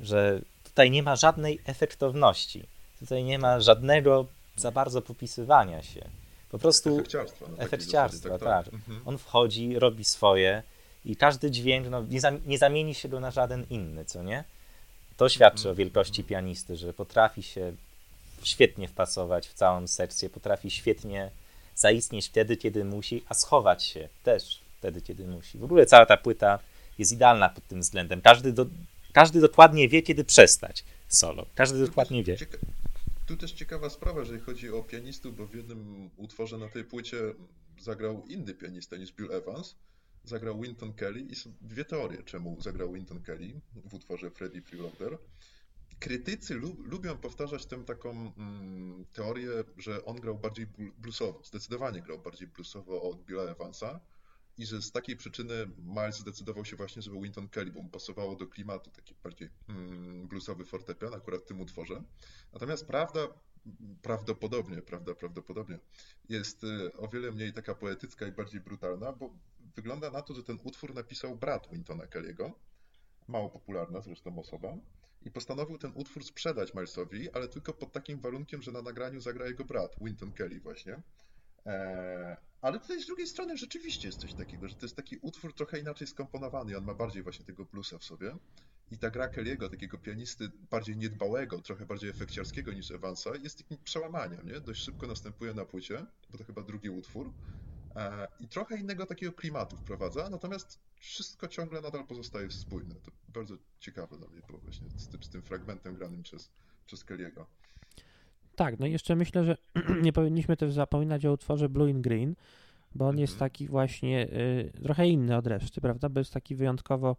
że 0.00 0.40
tutaj 0.64 0.90
nie 0.90 1.02
ma 1.02 1.16
żadnej 1.16 1.60
efektowności. 1.66 2.64
Tutaj 3.00 3.24
nie 3.24 3.38
ma 3.38 3.60
żadnego 3.60 4.26
za 4.56 4.70
bardzo 4.70 5.02
popisywania 5.02 5.82
się. 5.82 6.00
Po 6.50 6.58
prostu 6.58 6.90
Efekciarstwa. 6.98 7.46
takiej 7.46 7.64
efekciarstwa, 7.64 8.28
zasadzie, 8.38 8.44
tak. 8.64 8.74
Mhm. 8.74 9.00
on 9.04 9.18
wchodzi, 9.18 9.78
robi 9.78 10.04
swoje 10.04 10.62
i 11.04 11.16
każdy 11.16 11.50
dźwięk 11.50 11.86
no, 11.90 12.02
nie, 12.02 12.20
zam- 12.20 12.40
nie 12.46 12.58
zamieni 12.58 12.94
się 12.94 13.08
go 13.08 13.20
na 13.20 13.30
żaden 13.30 13.66
inny, 13.70 14.04
co 14.04 14.22
nie? 14.22 14.44
To 15.16 15.28
świadczy 15.28 15.58
Mhm. 15.58 15.72
o 15.72 15.74
wielkości 15.74 16.24
pianisty, 16.24 16.76
że 16.76 16.92
potrafi 16.92 17.42
się 17.42 17.72
świetnie 18.42 18.88
wpasować 18.88 19.48
w 19.48 19.54
całą 19.54 19.86
sekcję, 19.86 20.30
potrafi 20.30 20.70
świetnie 20.70 21.30
zaistnieć 21.76 22.26
wtedy, 22.26 22.56
kiedy 22.56 22.84
musi, 22.84 23.24
a 23.28 23.34
schować 23.34 23.84
się 23.84 24.08
też 24.22 24.62
wtedy, 24.78 25.02
kiedy 25.02 25.26
musi. 25.26 25.58
W 25.58 25.64
ogóle 25.64 25.86
cała 25.86 26.06
ta 26.06 26.16
płyta 26.16 26.58
jest 26.98 27.12
idealna 27.12 27.48
pod 27.48 27.66
tym 27.66 27.80
względem. 27.80 28.20
Każdy, 28.20 28.52
do, 28.52 28.66
każdy 29.12 29.40
dokładnie 29.40 29.88
wie, 29.88 30.02
kiedy 30.02 30.24
przestać 30.24 30.84
solo. 31.08 31.46
Każdy 31.54 31.86
dokładnie 31.86 32.24
wie. 32.24 32.36
Tu 33.26 33.36
też 33.36 33.52
ciekawa 33.52 33.90
sprawa, 33.90 34.20
jeżeli 34.20 34.40
chodzi 34.40 34.70
o 34.70 34.82
pianistów, 34.82 35.36
bo 35.36 35.46
w 35.46 35.54
jednym 35.54 36.10
utworze 36.16 36.58
na 36.58 36.68
tej 36.68 36.84
płycie 36.84 37.16
zagrał 37.80 38.24
inny 38.28 38.54
pianista 38.54 38.96
niż 38.96 39.12
Bill 39.12 39.32
Evans. 39.32 39.74
Zagrał 40.24 40.60
Winton 40.60 40.92
Kelly 40.92 41.20
i 41.20 41.34
są 41.34 41.52
dwie 41.60 41.84
teorie, 41.84 42.22
czemu 42.22 42.60
zagrał 42.60 42.92
Winton 42.92 43.22
Kelly 43.22 43.60
w 43.74 43.94
utworze 43.94 44.30
Freddie 44.30 44.62
Freeloader. 44.62 45.18
Krytycy 45.98 46.54
lu- 46.54 46.76
lubią 46.82 47.18
powtarzać 47.18 47.66
tę 47.66 47.84
taką 47.84 48.32
mm, 48.36 49.04
teorię, 49.12 49.50
że 49.76 50.04
on 50.04 50.16
grał 50.16 50.38
bardziej 50.38 50.66
blu- 50.66 50.92
bluesowo, 50.98 51.42
zdecydowanie 51.44 52.02
grał 52.02 52.18
bardziej 52.18 52.48
bluesowo 52.48 53.02
od 53.02 53.24
Billa 53.24 53.42
Evansa 53.42 54.00
i 54.58 54.66
że 54.66 54.82
z 54.82 54.92
takiej 54.92 55.16
przyczyny 55.16 55.54
Miles 55.78 56.18
zdecydował 56.18 56.64
się 56.64 56.76
właśnie, 56.76 57.02
żeby 57.02 57.20
Winton 57.20 57.48
Kelly, 57.48 57.72
bo 57.72 57.82
mu 57.82 57.88
pasowało 57.88 58.36
do 58.36 58.46
klimatu 58.46 58.90
taki 58.90 59.14
bardziej 59.22 59.48
mm, 59.68 60.28
bluesowy 60.28 60.64
fortepian 60.64 61.14
akurat 61.14 61.42
w 61.42 61.46
tym 61.46 61.60
utworze. 61.60 62.02
Natomiast 62.52 62.86
prawda, 62.86 63.20
prawdopodobnie, 64.02 64.82
prawda, 64.82 65.14
prawdopodobnie 65.14 65.78
jest 66.28 66.64
y, 66.64 66.92
o 66.92 67.08
wiele 67.08 67.32
mniej 67.32 67.52
taka 67.52 67.74
poetycka 67.74 68.26
i 68.26 68.32
bardziej 68.32 68.60
brutalna, 68.60 69.12
bo 69.12 69.34
wygląda 69.74 70.10
na 70.10 70.22
to, 70.22 70.34
że 70.34 70.42
ten 70.42 70.58
utwór 70.64 70.94
napisał 70.94 71.36
brat 71.36 71.68
Wintona 71.72 72.04
Kelly'ego, 72.04 72.52
mało 73.28 73.50
popularna 73.50 74.00
zresztą 74.00 74.38
osoba, 74.38 74.76
i 75.26 75.30
postanowił 75.30 75.78
ten 75.78 75.92
utwór 75.94 76.24
sprzedać 76.24 76.74
Milesowi, 76.74 77.30
ale 77.30 77.48
tylko 77.48 77.72
pod 77.74 77.92
takim 77.92 78.20
warunkiem, 78.20 78.62
że 78.62 78.72
na 78.72 78.82
nagraniu 78.82 79.20
zagra 79.20 79.46
jego 79.46 79.64
brat, 79.64 79.96
Winton 80.00 80.32
Kelly 80.32 80.60
właśnie. 80.60 81.02
Eee, 81.64 82.36
ale 82.60 82.80
tutaj 82.80 83.02
z 83.02 83.06
drugiej 83.06 83.26
strony 83.26 83.56
rzeczywiście 83.56 84.08
jest 84.08 84.20
coś 84.20 84.34
takiego, 84.34 84.68
że 84.68 84.76
to 84.76 84.86
jest 84.86 84.96
taki 84.96 85.16
utwór 85.22 85.54
trochę 85.54 85.78
inaczej 85.78 86.06
skomponowany 86.06 86.76
on 86.76 86.84
ma 86.84 86.94
bardziej 86.94 87.22
właśnie 87.22 87.44
tego 87.44 87.64
bluesa 87.64 87.98
w 87.98 88.04
sobie. 88.04 88.36
I 88.90 88.98
ta 88.98 89.10
gra 89.10 89.28
Kelly'ego, 89.28 89.70
takiego 89.70 89.98
pianisty 89.98 90.48
bardziej 90.70 90.96
niedbałego, 90.96 91.60
trochę 91.62 91.86
bardziej 91.86 92.10
efekciarskiego 92.10 92.72
niż 92.72 92.90
Evansa, 92.90 93.30
jest 93.42 93.58
takim 93.58 93.78
przełamaniem, 93.84 94.46
nie? 94.46 94.60
Dość 94.60 94.82
szybko 94.82 95.06
następuje 95.06 95.54
na 95.54 95.64
płycie, 95.64 96.06
bo 96.30 96.38
to 96.38 96.44
chyba 96.44 96.62
drugi 96.62 96.90
utwór. 96.90 97.32
E, 97.96 98.28
I 98.40 98.48
trochę 98.48 98.76
innego 98.78 99.06
takiego 99.06 99.32
klimatu 99.32 99.76
wprowadza, 99.76 100.30
natomiast 100.30 100.78
wszystko 100.96 101.48
ciągle 101.48 101.80
nadal 101.80 102.06
pozostaje 102.06 102.50
spójne. 102.50 102.94
To 102.94 103.10
bardzo 103.28 103.54
ciekawe 103.80 104.18
dla 104.18 104.28
mnie 104.28 104.40
było 104.46 104.58
właśnie 104.58 104.86
z 104.96 105.08
tym, 105.08 105.22
z 105.22 105.28
tym 105.28 105.42
fragmentem 105.42 105.94
granym 105.94 106.22
przez, 106.22 106.50
przez 106.86 107.04
Kelly'ego. 107.06 107.44
Tak, 108.56 108.78
no 108.78 108.86
i 108.86 108.92
jeszcze 108.92 109.16
myślę, 109.16 109.44
że 109.44 109.56
nie 110.02 110.12
powinniśmy 110.12 110.56
też 110.56 110.72
zapominać 110.72 111.26
o 111.26 111.32
utworze 111.32 111.68
Blue 111.68 111.90
in 111.90 112.02
Green, 112.02 112.34
bo 112.94 113.08
on 113.08 113.18
jest 113.18 113.32
Mhm. 113.32 113.50
taki 113.50 113.68
właśnie 113.68 114.26
y, 114.26 114.72
trochę 114.82 115.08
inny 115.08 115.36
od 115.36 115.46
reszty, 115.46 115.80
prawda? 115.80 116.08
Bo 116.08 116.20
jest 116.20 116.32
taki 116.32 116.54
wyjątkowo 116.54 117.16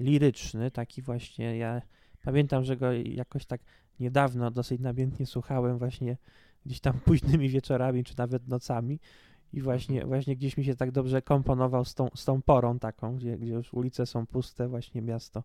liryczny, 0.00 0.70
taki 0.70 1.02
właśnie, 1.02 1.56
ja 1.58 1.82
pamiętam, 2.22 2.64
że 2.64 2.76
go 2.76 2.92
jakoś 2.92 3.46
tak 3.46 3.60
niedawno 4.00 4.50
dosyć 4.50 4.80
namiętnie 4.80 5.26
słuchałem 5.26 5.78
właśnie 5.78 6.16
gdzieś 6.66 6.80
tam 6.80 7.00
późnymi 7.04 7.48
wieczorami, 7.48 8.04
czy 8.04 8.14
nawet 8.18 8.48
nocami. 8.48 9.00
I 9.52 9.60
właśnie, 9.60 10.06
właśnie 10.06 10.36
gdzieś 10.36 10.56
mi 10.56 10.64
się 10.64 10.74
tak 10.74 10.90
dobrze 10.90 11.22
komponował 11.22 11.84
z 11.84 11.94
tą, 11.94 12.08
z 12.14 12.24
tą 12.24 12.42
porą 12.42 12.78
taką, 12.78 13.16
gdzie, 13.16 13.38
gdzie 13.38 13.52
już 13.52 13.74
ulice 13.74 14.06
są 14.06 14.26
puste, 14.26 14.68
właśnie 14.68 15.02
miasto 15.02 15.42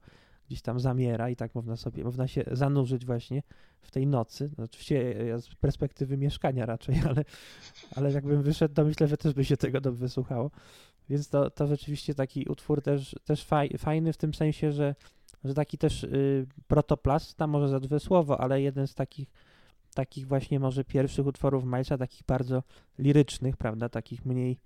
gdzieś 0.52 0.62
tam 0.62 0.80
zamiera 0.80 1.30
i 1.30 1.36
tak 1.36 1.56
można 1.56 1.76
sobie, 1.76 2.04
można 2.04 2.28
się 2.28 2.44
zanurzyć 2.52 3.06
właśnie 3.06 3.44
w 3.82 3.92
tej 3.92 4.08
nocy. 4.08 4.52
No, 4.58 4.64
oczywiście 4.64 5.12
ja 5.28 5.40
z 5.40 5.56
perspektywy 5.56 6.18
mieszkania 6.18 6.66
raczej, 6.66 6.96
ale, 7.10 7.26
ale 7.96 8.12
jakbym 8.12 8.42
wyszedł, 8.42 8.76
to 8.76 8.86
myślę, 8.86 9.08
że 9.08 9.18
też 9.18 9.34
by 9.34 9.46
się 9.46 9.58
tego 9.58 9.82
dobrze 9.82 10.10
słuchało. 10.10 10.52
Więc 11.10 11.30
to, 11.30 11.50
to 11.50 11.68
rzeczywiście 11.68 12.16
taki 12.16 12.46
utwór 12.46 12.82
też, 12.82 13.16
też 13.26 13.46
faj, 13.46 13.70
fajny 13.78 14.14
w 14.14 14.18
tym 14.18 14.34
sensie, 14.34 14.72
że, 14.72 14.96
że 15.44 15.54
taki 15.54 15.78
też 15.78 16.04
y, 16.04 16.48
protoplast, 16.68 17.38
tam 17.38 17.50
może 17.50 17.70
za 17.70 17.80
dwie 17.80 18.00
słowo, 18.00 18.42
ale 18.42 18.62
jeden 18.62 18.88
z 18.88 18.96
takich 18.96 19.32
takich 19.94 20.28
właśnie 20.28 20.60
może 20.60 20.84
pierwszych 20.84 21.26
utworów 21.28 21.66
Milesa, 21.66 21.98
takich 21.98 22.24
bardzo 22.28 22.64
lirycznych, 23.00 23.58
prawda, 23.58 23.90
takich 23.90 24.26
mniej, 24.26 24.58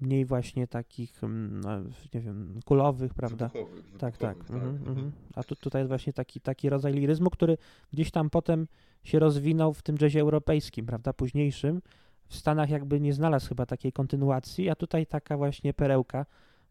mniej 0.00 0.24
właśnie 0.24 0.66
takich, 0.66 1.24
mm, 1.24 1.60
no, 1.60 1.70
nie 2.14 2.20
wiem, 2.20 2.60
kulowych, 2.64 3.14
prawda. 3.14 3.48
Wybuchowych, 3.48 3.84
Tak, 3.98 4.16
tak. 4.16 4.36
wybuchowych, 4.36 4.64
Mhm, 4.64 4.88
mhm. 4.88 4.96
mhm. 4.96 5.12
A 5.34 5.42
tu, 5.42 5.56
tutaj 5.56 5.80
jest 5.80 5.88
właśnie 5.88 6.12
taki, 6.12 6.40
taki 6.40 6.70
rodzaj 6.70 6.92
liryzmu, 6.92 7.30
który 7.30 7.58
gdzieś 7.92 8.10
tam 8.10 8.30
potem 8.30 8.66
się 9.04 9.18
rozwinął 9.18 9.72
w 9.74 9.82
tym 9.82 9.96
jazzie 10.00 10.20
europejskim, 10.20 10.86
prawda, 10.86 11.12
późniejszym. 11.12 11.82
W 12.28 12.36
Stanach 12.36 12.70
jakby 12.70 13.00
nie 13.00 13.12
znalazł 13.12 13.48
chyba 13.48 13.66
takiej 13.66 13.92
kontynuacji, 13.92 14.70
a 14.70 14.74
tutaj 14.74 15.06
taka 15.06 15.36
właśnie 15.36 15.74
perełka, 15.74 16.26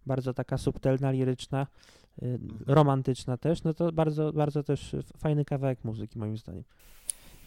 bardzo 0.05 0.33
taka 0.33 0.57
subtelna, 0.57 1.11
liryczna, 1.11 1.67
y, 2.23 2.39
romantyczna 2.65 3.37
też, 3.37 3.63
no 3.63 3.73
to 3.73 3.91
bardzo, 3.91 4.33
bardzo 4.33 4.63
też 4.63 4.95
fajny 5.17 5.45
kawałek 5.45 5.83
muzyki 5.83 6.19
moim 6.19 6.37
zdaniem. 6.37 6.63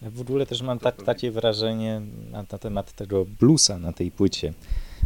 W 0.02 0.20
ogóle 0.20 0.46
też 0.46 0.62
mam 0.62 0.78
tak, 0.78 1.02
takie 1.02 1.30
wrażenie 1.30 2.02
na, 2.30 2.44
na 2.52 2.58
temat 2.58 2.92
tego 2.92 3.24
bluesa 3.24 3.78
na 3.78 3.92
tej 3.92 4.10
płycie. 4.10 4.52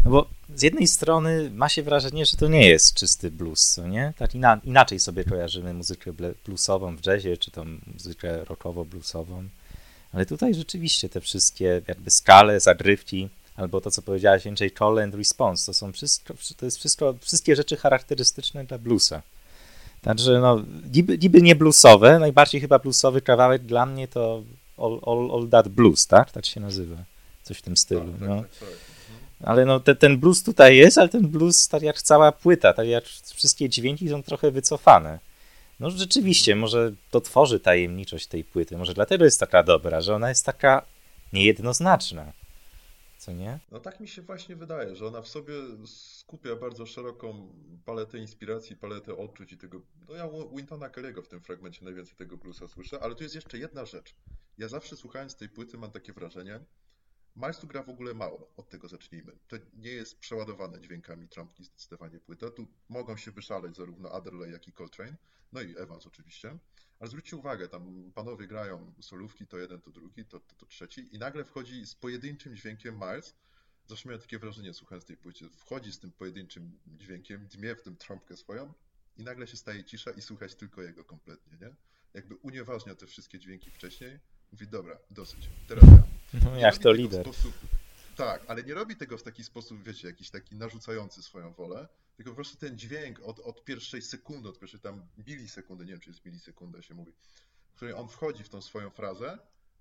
No 0.05 0.11
bo 0.11 0.27
z 0.55 0.63
jednej 0.63 0.87
strony 0.87 1.51
ma 1.55 1.69
się 1.69 1.83
wrażenie, 1.83 2.27
że 2.27 2.37
to 2.37 2.49
nie 2.49 2.69
jest 2.69 2.95
czysty 2.95 3.31
blues, 3.31 3.73
co 3.73 3.89
nie? 3.89 4.13
Tak 4.19 4.35
ina, 4.35 4.61
inaczej 4.65 5.01
sobie 5.01 5.25
kojarzymy 5.25 5.75
muzykę 5.75 6.13
bluesową 6.45 6.97
w 6.97 7.07
jazzie, 7.07 7.37
czy 7.37 7.51
tą 7.51 7.65
muzykę 7.95 8.45
rockowo-bluesową. 8.45 9.45
Ale 10.13 10.27
tutaj 10.27 10.55
rzeczywiście 10.55 11.09
te 11.09 11.21
wszystkie 11.21 11.83
jakby 11.89 12.11
skale, 12.11 12.61
zagrywki, 12.61 13.29
albo 13.57 13.81
to, 13.81 13.91
co 13.91 14.03
powiedziałeś, 14.03 14.47
Andrzej 14.47 14.71
Cole 14.71 15.05
and 15.05 15.15
Response, 15.15 15.67
to 15.67 15.75
są 15.75 15.93
wszystko, 15.93 16.35
to 16.57 16.65
jest 16.65 16.79
wszystko, 16.79 17.15
wszystkie 17.21 17.57
rzeczy 17.57 17.77
charakterystyczne 17.77 18.65
dla 18.65 18.79
bluesa. 18.79 19.23
Także 20.03 20.41
no, 20.41 20.63
niby, 20.93 21.19
niby 21.19 21.43
nie 21.43 21.57
bluesowe, 21.57 22.19
najbardziej 22.19 22.61
chyba 22.61 22.79
bluesowy 22.79 23.21
kawałek 23.21 23.63
dla 23.63 23.87
mnie 23.87 24.09
to 24.09 24.43
All, 24.78 25.00
all, 25.07 25.31
all 25.33 25.49
That 25.49 25.69
Blues, 25.69 26.07
tak? 26.07 26.31
Tak 26.31 26.47
się 26.47 26.61
nazywa. 26.61 26.97
Coś 27.43 27.59
w 27.59 27.62
tym 27.62 27.76
stylu. 27.76 28.00
Tak, 28.00 28.21
tak, 28.21 28.28
no. 28.28 28.37
tak, 28.37 28.50
tak. 28.61 28.69
Ale 29.45 29.64
no, 29.64 29.81
te, 29.81 29.95
ten 29.95 30.19
blues 30.19 30.43
tutaj 30.43 30.76
jest, 30.76 30.99
ale 30.99 31.09
ten 31.09 31.28
blues, 31.28 31.69
tak 31.69 31.83
jak 31.83 32.02
cała 32.02 32.33
płyta, 32.33 32.73
tak 32.73 32.87
jak 32.87 33.04
wszystkie 33.35 33.69
dźwięki 33.69 34.09
są 34.09 34.23
trochę 34.23 34.50
wycofane. 34.50 35.19
No 35.81 35.90
rzeczywiście, 35.90 36.57
może 36.57 36.93
to 37.11 37.21
tworzy 37.21 37.61
tajemniczość 37.61 38.26
tej 38.26 38.45
płyty. 38.45 38.76
Może 38.76 38.95
dlatego 38.95 39.25
jest 39.25 39.40
taka 39.40 39.62
dobra, 39.62 40.00
że 40.00 40.14
ona 40.14 40.28
jest 40.28 40.47
taka 40.47 40.83
niejednoznaczna. 41.33 42.33
Co 43.25 43.33
nie? 43.33 43.61
No 43.71 43.81
tak 43.81 44.00
mi 44.00 44.09
się 44.09 44.23
właśnie 44.23 44.57
wydaje, 44.57 44.97
że 44.97 45.07
ona 45.07 45.23
w 45.23 45.28
sobie 45.28 45.54
skupia 45.87 46.57
bardzo 46.57 46.87
szeroką 46.87 47.54
paletę 47.85 48.19
inspiracji, 48.19 48.76
paletę 48.76 49.16
odczuć 49.16 49.52
i 49.52 49.59
tego. 49.59 49.81
No 50.09 50.14
ja 50.14 50.28
Wintona 50.57 50.88
Kelly'ego 50.88 51.23
w 51.23 51.28
tym 51.28 51.40
fragmencie 51.40 51.85
najwięcej 51.85 52.16
tego 52.16 52.37
bluesa 52.37 52.69
słyszę, 52.69 53.00
ale 53.02 53.14
tu 53.14 53.23
jest 53.23 53.35
jeszcze 53.35 53.59
jedna 53.59 53.85
rzecz. 53.85 54.14
Ja 54.59 54.69
zawsze 54.69 54.97
słuchając 54.97 55.37
tej 55.37 55.49
płyty 55.49 55.78
mam 55.78 55.90
takie 55.90 56.12
wrażenie, 56.12 56.61
Miles 57.37 57.59
tu 57.59 57.66
gra 57.66 57.83
w 57.83 57.88
ogóle 57.88 58.14
mało, 58.14 58.52
od 58.57 58.69
tego 58.69 58.88
zacznijmy. 58.88 59.33
To 59.49 59.57
nie 59.75 59.90
jest 59.90 60.19
przeładowane 60.19 60.81
dźwiękami 60.81 61.28
trąbki 61.28 61.64
zdecydowanie 61.64 62.21
płyta. 62.21 62.50
Tu 62.50 62.66
mogą 62.88 63.16
się 63.16 63.31
wyszaleć 63.31 63.76
zarówno 63.76 64.12
Adderley, 64.12 64.52
jak 64.52 64.69
i 64.69 64.73
Coltrane, 64.73 65.16
no 65.52 65.62
i 65.62 65.78
Evans 65.78 66.07
oczywiście. 66.07 66.59
Ale 67.04 67.08
zwróćcie 67.08 67.37
uwagę, 67.37 67.68
tam 67.68 68.12
panowie 68.14 68.46
grają 68.46 68.92
solówki, 69.00 69.46
to 69.46 69.58
jeden, 69.58 69.80
to 69.80 69.90
drugi, 69.90 70.25
to, 70.25 70.40
to, 70.40 70.54
to 70.54 70.66
trzeci 70.66 71.08
i 71.12 71.18
nagle 71.18 71.44
wchodzi 71.44 71.87
z 71.87 71.94
pojedynczym 71.94 72.56
dźwiękiem 72.56 72.94
Miles. 72.94 73.34
Zawsze 73.87 74.08
miałem 74.08 74.23
takie 74.23 74.38
wrażenie, 74.38 74.75
słuchając 74.75 75.04
tej 75.04 75.16
płycie, 75.16 75.49
wchodzi 75.49 75.92
z 75.92 75.99
tym 75.99 76.12
pojedynczym 76.12 76.78
dźwiękiem, 76.87 77.49
dmie 77.49 77.75
w 77.75 77.82
tym 77.82 77.96
trąbkę 77.96 78.37
swoją 78.37 78.73
i 79.16 79.25
nagle 79.25 79.46
się 79.46 79.56
staje 79.56 79.84
cisza 79.84 80.11
i 80.11 80.23
słychać 80.23 80.54
tylko 80.54 80.82
jego 80.82 81.04
kompletnie, 81.04 81.58
nie? 81.61 81.75
Jakby 82.14 82.34
unieważnia 82.37 82.94
te 82.94 83.06
wszystkie 83.06 83.38
dźwięki 83.38 83.70
wcześniej, 83.70 84.18
mówi, 84.52 84.66
dobra, 84.66 84.99
dosyć, 85.11 85.49
teraz 85.68 85.84
ja. 85.84 86.02
No, 86.44 86.56
jak 86.56 86.78
to 86.78 86.92
lider. 86.92 87.23
Sposób, 87.23 87.54
tak, 88.14 88.43
ale 88.49 88.62
nie 88.62 88.75
robi 88.75 88.97
tego 88.97 89.19
w 89.19 89.23
taki 89.23 89.45
sposób, 89.45 89.82
wiecie, 89.82 90.08
jakiś 90.08 90.30
taki 90.30 90.56
narzucający 90.56 91.23
swoją 91.23 91.52
wolę, 91.52 91.89
tylko 92.17 92.30
po 92.30 92.34
prostu 92.34 92.56
ten 92.56 92.78
dźwięk 92.78 93.21
od, 93.25 93.41
od 93.41 93.65
pierwszej 93.65 94.02
sekundy, 94.02 94.49
od 94.49 94.58
pierwszej 94.58 94.80
tam 94.80 95.02
milisekundy, 95.26 95.84
nie 95.84 95.91
wiem 95.91 96.00
czy 96.00 96.10
jest 96.10 96.25
milisekunda 96.25 96.82
się 96.82 96.95
mówi, 96.95 97.12
w 97.73 97.76
której 97.76 97.95
on 97.95 98.08
wchodzi 98.08 98.45
w 98.45 98.49
tą 98.49 98.62
swoją 98.62 98.91
frazę, 98.91 99.39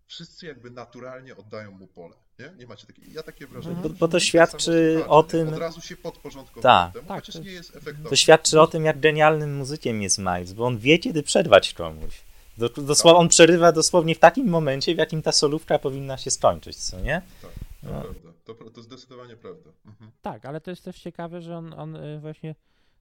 wszyscy 0.08 0.46
jakby 0.46 0.70
naturalnie 0.70 1.36
oddają 1.38 1.72
mu 1.72 1.88
pole, 1.88 2.16
nie? 2.40 2.52
Nie 2.58 2.68
macie 2.68 2.88
takiej, 2.88 3.14
ja 3.14 3.24
takie 3.24 3.48
wrażenie. 3.48 3.76
Bo- 3.76 3.90
że 3.90 3.90
bo 3.96 4.08
to 4.08 4.12
tak 4.12 4.22
świadczy 4.22 5.04
o 5.08 5.24
tym- 5.24 5.48
Od 5.48 5.58
razu 5.58 5.82
się 5.82 5.96
podporządkował 5.98 6.64
Tak. 6.64 6.94
temu, 6.94 7.08
Tak, 7.08 7.20
chociaż 7.20 7.36
to 7.36 7.42
nie 7.42 7.52
jest- 7.52 7.76
efektowny. 7.76 8.10
To 8.10 8.16
świadczy 8.16 8.62
o 8.62 8.68
tym, 8.68 8.86
jak 8.86 9.00
genialnym 9.00 9.56
muzykiem 9.58 10.02
jest 10.02 10.18
Miles, 10.18 10.54
bo 10.54 10.66
on 10.66 10.78
wie, 10.78 11.00
kiedy 11.00 11.24
przerwać 11.24 11.74
komuś. 11.74 12.22
Do, 12.58 12.70
dosła- 12.70 13.16
on 13.16 13.30
przerywa 13.30 13.72
dosłownie 13.72 14.16
w 14.16 14.20
takim 14.20 14.50
momencie, 14.50 14.96
w 14.96 14.98
jakim 14.98 15.22
ta 15.22 15.32
solówka 15.32 15.80
powinna 15.80 16.18
się 16.18 16.32
skończyć, 16.32 16.78
co 16.78 17.00
nie? 17.00 17.22
Tak, 17.42 17.52
to 17.84 17.94
No. 17.94 18.02
prawda. 18.02 18.34
To, 18.44 18.54
to 18.54 18.82
zdecydowanie 18.82 19.36
prawda. 19.36 19.70
Mhm. 19.86 20.12
Tak, 20.22 20.46
ale 20.46 20.62
to 20.62 20.72
jest 20.72 20.86
też 20.86 21.00
ciekawe, 21.02 21.42
że 21.42 21.58
on, 21.58 21.74
on 21.74 21.96
y, 21.96 22.20
właśnie, 22.20 22.56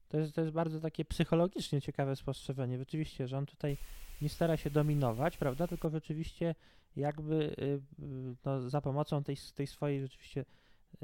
to 0.08 0.18
jest, 0.18 0.34
to 0.34 0.40
jest 0.40 0.52
bardzo 0.52 0.80
takie 0.80 1.04
psychologicznie 1.04 1.80
ciekawe 1.80 2.16
spostrzeżenie. 2.16 2.78
Rzeczywiście, 2.78 3.28
że 3.28 3.38
on 3.38 3.46
tutaj 3.46 3.76
nie 4.22 4.28
stara 4.28 4.56
się 4.56 4.70
dominować, 4.70 5.36
prawda, 5.36 5.66
tylko 5.66 5.90
rzeczywiście 5.90 6.54
jakby 6.96 7.34
y, 7.34 7.62
y, 8.04 8.36
no, 8.44 8.70
za 8.70 8.80
pomocą 8.80 9.24
tej, 9.24 9.36
tej 9.54 9.66
swojej 9.66 10.00
rzeczywiście 10.00 10.44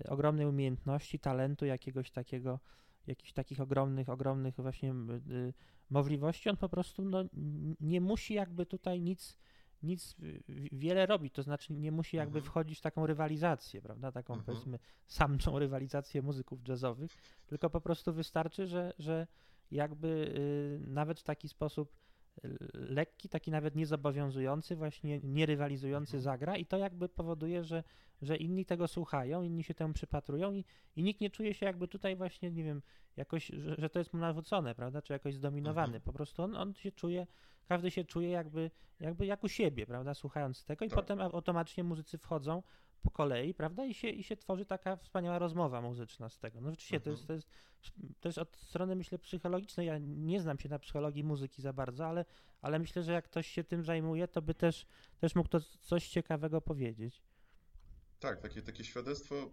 ogromnej 0.08 0.46
umiejętności, 0.46 1.18
talentu, 1.18 1.66
jakiegoś 1.66 2.10
takiego, 2.10 2.58
jakichś 3.06 3.32
takich 3.32 3.60
ogromnych, 3.60 4.08
ogromnych 4.08 4.54
właśnie 4.56 4.94
możliwości, 5.90 6.50
on 6.50 6.56
po 6.56 6.68
prostu 6.68 7.02
no, 7.02 7.24
nie 7.80 8.00
musi 8.00 8.34
jakby 8.34 8.66
tutaj 8.66 9.00
nic 9.00 9.38
nic 9.82 10.16
wiele 10.72 11.06
robić, 11.06 11.34
to 11.34 11.42
znaczy 11.42 11.72
nie 11.72 11.92
musi 11.92 12.16
jakby 12.16 12.38
Mhm. 12.38 12.50
wchodzić 12.50 12.78
w 12.78 12.82
taką 12.82 13.06
rywalizację, 13.06 13.82
prawda, 13.82 14.12
taką 14.12 14.34
Mhm. 14.34 14.46
powiedzmy 14.46 14.78
samczą 15.06 15.58
rywalizację 15.58 16.22
muzyków 16.22 16.68
jazzowych, 16.68 17.10
tylko 17.46 17.70
po 17.70 17.80
prostu 17.80 18.12
wystarczy, 18.12 18.66
że, 18.66 18.92
że 18.98 19.26
jakby 19.70 20.08
y, 20.08 20.80
nawet 20.90 21.20
w 21.20 21.24
taki 21.24 21.48
sposób 21.48 21.92
y, 22.44 22.58
lekki, 22.72 23.28
taki 23.28 23.50
nawet 23.50 23.76
niezobowiązujący, 23.76 24.76
właśnie 24.76 25.20
nie 25.22 25.46
rywalizujący 25.46 26.16
Mhm. 26.16 26.22
zagra 26.22 26.56
i 26.56 26.66
to 26.66 26.76
jakby 26.78 27.08
powoduje, 27.08 27.64
że, 27.64 27.84
że 28.22 28.36
inni 28.36 28.64
tego 28.64 28.88
słuchają, 28.88 29.42
inni 29.42 29.64
się 29.64 29.74
temu 29.74 29.94
przypatrują 29.94 30.52
i, 30.52 30.64
i 30.96 31.02
nikt 31.02 31.20
nie 31.20 31.30
czuje 31.30 31.54
się 31.54 31.66
jakby 31.66 31.88
tutaj 31.88 32.16
właśnie, 32.16 32.50
nie 32.50 32.64
wiem, 32.64 32.82
jakoś, 33.16 33.46
że, 33.46 33.74
że 33.78 33.90
to 33.90 33.98
jest 33.98 34.12
mu 34.14 34.20
narzucone, 34.20 34.74
prawda, 34.74 35.02
czy 35.02 35.12
jakoś 35.12 35.34
zdominowany. 35.34 35.86
Mhm. 35.96 36.02
Po 36.02 36.12
prostu 36.12 36.42
on, 36.42 36.56
on 36.56 36.74
się 36.74 36.92
czuje, 36.92 37.26
każdy 37.68 37.90
się 37.90 38.04
czuje 38.04 38.30
jakby, 38.30 38.70
jakby 39.00 39.26
jak 39.26 39.44
u 39.44 39.48
siebie, 39.48 39.86
prawda, 39.86 40.14
słuchając 40.14 40.64
tego 40.64 40.84
i 40.84 40.88
Tak. 40.88 40.98
potem 40.98 41.20
automatycznie 41.20 41.84
muzycy 41.84 42.18
wchodzą 42.18 42.62
po 43.02 43.10
kolei, 43.10 43.54
prawda, 43.54 43.84
i 43.84 43.94
się, 43.94 44.08
i 44.08 44.22
się 44.22 44.36
tworzy 44.36 44.64
taka 44.66 44.96
wspaniała 44.96 45.38
rozmowa 45.38 45.80
muzyczna 45.80 46.28
z 46.28 46.38
tego. 46.38 46.60
No 46.60 46.70
rzeczywiście, 46.70 47.00
to, 47.00 47.10
Mhm. 47.10 47.16
jest, 47.16 47.26
to, 47.26 47.32
jest, 47.32 47.48
to 48.20 48.28
jest 48.28 48.38
od 48.38 48.56
strony, 48.56 48.96
myślę, 48.96 49.18
psychologicznej, 49.18 49.86
ja 49.86 49.98
nie 49.98 50.40
znam 50.40 50.58
się 50.58 50.68
na 50.68 50.78
psychologii 50.78 51.24
muzyki 51.24 51.62
za 51.62 51.72
bardzo, 51.72 52.06
ale, 52.06 52.24
ale 52.60 52.78
myślę, 52.78 53.02
że 53.02 53.12
jak 53.12 53.24
ktoś 53.24 53.46
się 53.46 53.64
tym 53.64 53.84
zajmuje, 53.84 54.28
to 54.28 54.42
by 54.42 54.54
też, 54.54 54.86
też 55.18 55.34
mógł 55.34 55.48
to 55.48 55.60
coś 55.60 56.08
ciekawego 56.08 56.60
powiedzieć. 56.60 57.22
Tak, 58.18 58.40
takie, 58.40 58.62
takie 58.62 58.84
świadectwo 58.84 59.34
y, 59.34 59.48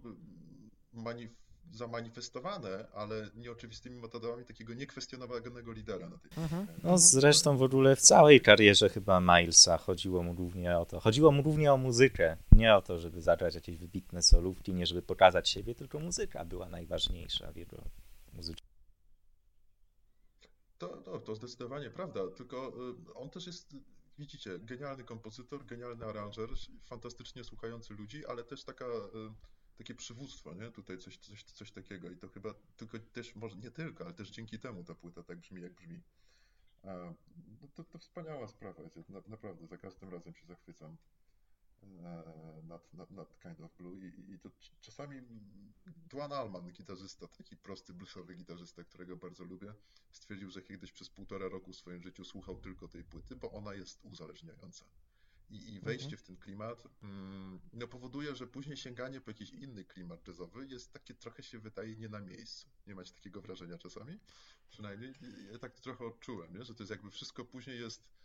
manif 0.94 1.45
zamanifestowane, 1.72 2.88
ale 2.94 3.30
nieoczywistymi 3.36 4.00
metodami 4.00 4.46
takiego 4.46 4.74
niekwestionowanego 4.74 5.72
lidera 5.72 6.10
na 6.10 6.18
tej 6.18 6.32
Mhm. 6.38 6.68
No 6.84 6.98
zresztą 6.98 7.58
w 7.58 7.64
ogóle 7.64 7.96
w 7.96 8.02
całej 8.02 8.42
karierze 8.42 8.90
chyba 8.90 9.20
Milesa 9.20 9.78
chodziło 9.78 10.24
mu 10.24 10.34
głównie 10.34 10.78
o 10.78 10.86
to. 10.86 11.00
Chodziło 11.00 11.32
mu 11.32 11.44
głównie 11.44 11.74
o 11.74 11.78
muzykę. 11.78 12.38
Nie 12.52 12.76
o 12.76 12.82
to, 12.82 13.00
żeby 13.00 13.22
zagrać 13.22 13.56
jakieś 13.56 13.78
wybitne 13.78 14.22
solówki, 14.22 14.74
nie 14.74 14.86
żeby 14.86 15.02
pokazać 15.02 15.50
siebie, 15.50 15.76
tylko 15.76 16.00
muzyka 16.00 16.46
była 16.46 16.70
najważniejsza 16.70 17.52
w 17.52 17.56
jego 17.56 17.78
muzyce. 18.34 18.64
To, 20.78 20.88
to, 20.88 21.20
to 21.20 21.36
zdecydowanie 21.36 21.90
prawda, 21.90 22.20
tylko 22.38 22.74
y, 23.10 23.14
on 23.14 23.30
też 23.30 23.48
jest, 23.48 23.76
widzicie, 24.18 24.60
genialny 24.60 25.04
kompozytor, 25.04 25.66
genialny 25.66 26.06
aranżer, 26.06 26.50
fantastycznie 26.86 27.44
słuchający 27.44 27.94
ludzi, 27.94 28.26
ale 28.26 28.44
też 28.44 28.64
taka, 28.64 28.86
y, 28.86 28.90
takie 29.78 29.96
przywództwo, 29.96 30.54
nie? 30.54 30.72
Tutaj 30.72 30.98
coś, 30.98 31.18
coś, 31.18 31.44
coś 31.44 31.72
takiego 31.72 32.10
i 32.10 32.18
to 32.18 32.30
chyba 32.30 32.54
tylko 32.78 33.00
też, 33.00 33.36
może 33.36 33.58
nie 33.58 33.72
tylko, 33.72 34.04
ale 34.06 34.14
też 34.14 34.30
dzięki 34.30 34.60
temu 34.60 34.84
ta 34.84 34.96
płyta 34.96 35.24
tak 35.24 35.40
brzmi, 35.40 35.62
jak 35.62 35.74
brzmi. 35.74 36.02
No 37.62 37.68
to, 37.74 37.84
to 37.84 37.98
wspaniała 37.98 38.48
sprawa 38.48 38.84
jest, 38.84 39.10
na, 39.10 39.22
naprawdę, 39.28 39.68
za 39.68 39.78
każdym 39.78 40.10
razem 40.10 40.34
się 40.34 40.46
zachwycam. 40.46 40.98
nad, 42.64 42.94
nad, 42.94 43.12
nad 43.12 43.40
Kind 43.40 43.62
of 43.62 43.78
Blue 43.78 44.00
i, 44.00 44.32
i 44.32 44.40
to 44.40 44.50
czasami 44.82 45.22
Duan 46.10 46.34
Allman, 46.34 46.72
gitarzysta, 46.72 47.28
taki 47.28 47.58
prosty 47.58 47.94
bluesowy 47.94 48.36
gitarzysta, 48.36 48.84
którego 48.84 49.18
bardzo 49.18 49.44
lubię, 49.44 49.74
stwierdził, 50.12 50.50
że 50.50 50.62
kiedyś 50.62 50.92
przez 50.92 51.10
półtora 51.10 51.50
roku 51.50 51.72
w 51.72 51.76
swoim 51.76 52.02
życiu 52.02 52.26
słuchał 52.26 52.60
tylko 52.60 52.88
tej 52.88 53.04
płyty, 53.04 53.36
bo 53.36 53.52
ona 53.52 53.74
jest 53.74 54.06
uzależniająca. 54.06 54.86
I, 55.50 55.74
i 55.74 55.80
wejście 55.80 56.06
mhm. 56.06 56.18
w 56.18 56.24
ten 56.24 56.38
klimat 56.38 56.84
mm, 57.04 57.60
no 57.74 57.88
powoduje, 57.88 58.36
że 58.36 58.48
później 58.48 58.78
sięganie 58.78 59.22
po 59.22 59.32
jakiś 59.32 59.50
inny 59.50 59.86
klimat 59.86 60.28
jazzowy 60.28 60.68
jest 60.68 60.94
takie 60.94 61.14
trochę 61.14 61.44
się 61.44 61.60
wydaje 61.60 61.96
nie 61.96 62.10
na 62.10 62.22
miejscu. 62.22 62.68
Nie 62.88 62.96
macie 62.96 63.14
takiego 63.14 63.42
wrażenia 63.42 63.78
czasami? 63.78 64.20
Przynajmniej 64.70 65.14
ja 65.52 65.60
tak 65.60 65.80
trochę 65.80 66.06
odczułem, 66.06 66.58
nie? 66.58 66.64
że 66.64 66.76
to 66.76 66.84
jest 66.84 66.92
jakby 66.92 67.12
wszystko 67.12 67.46
później 67.46 67.80
jest 67.80 68.16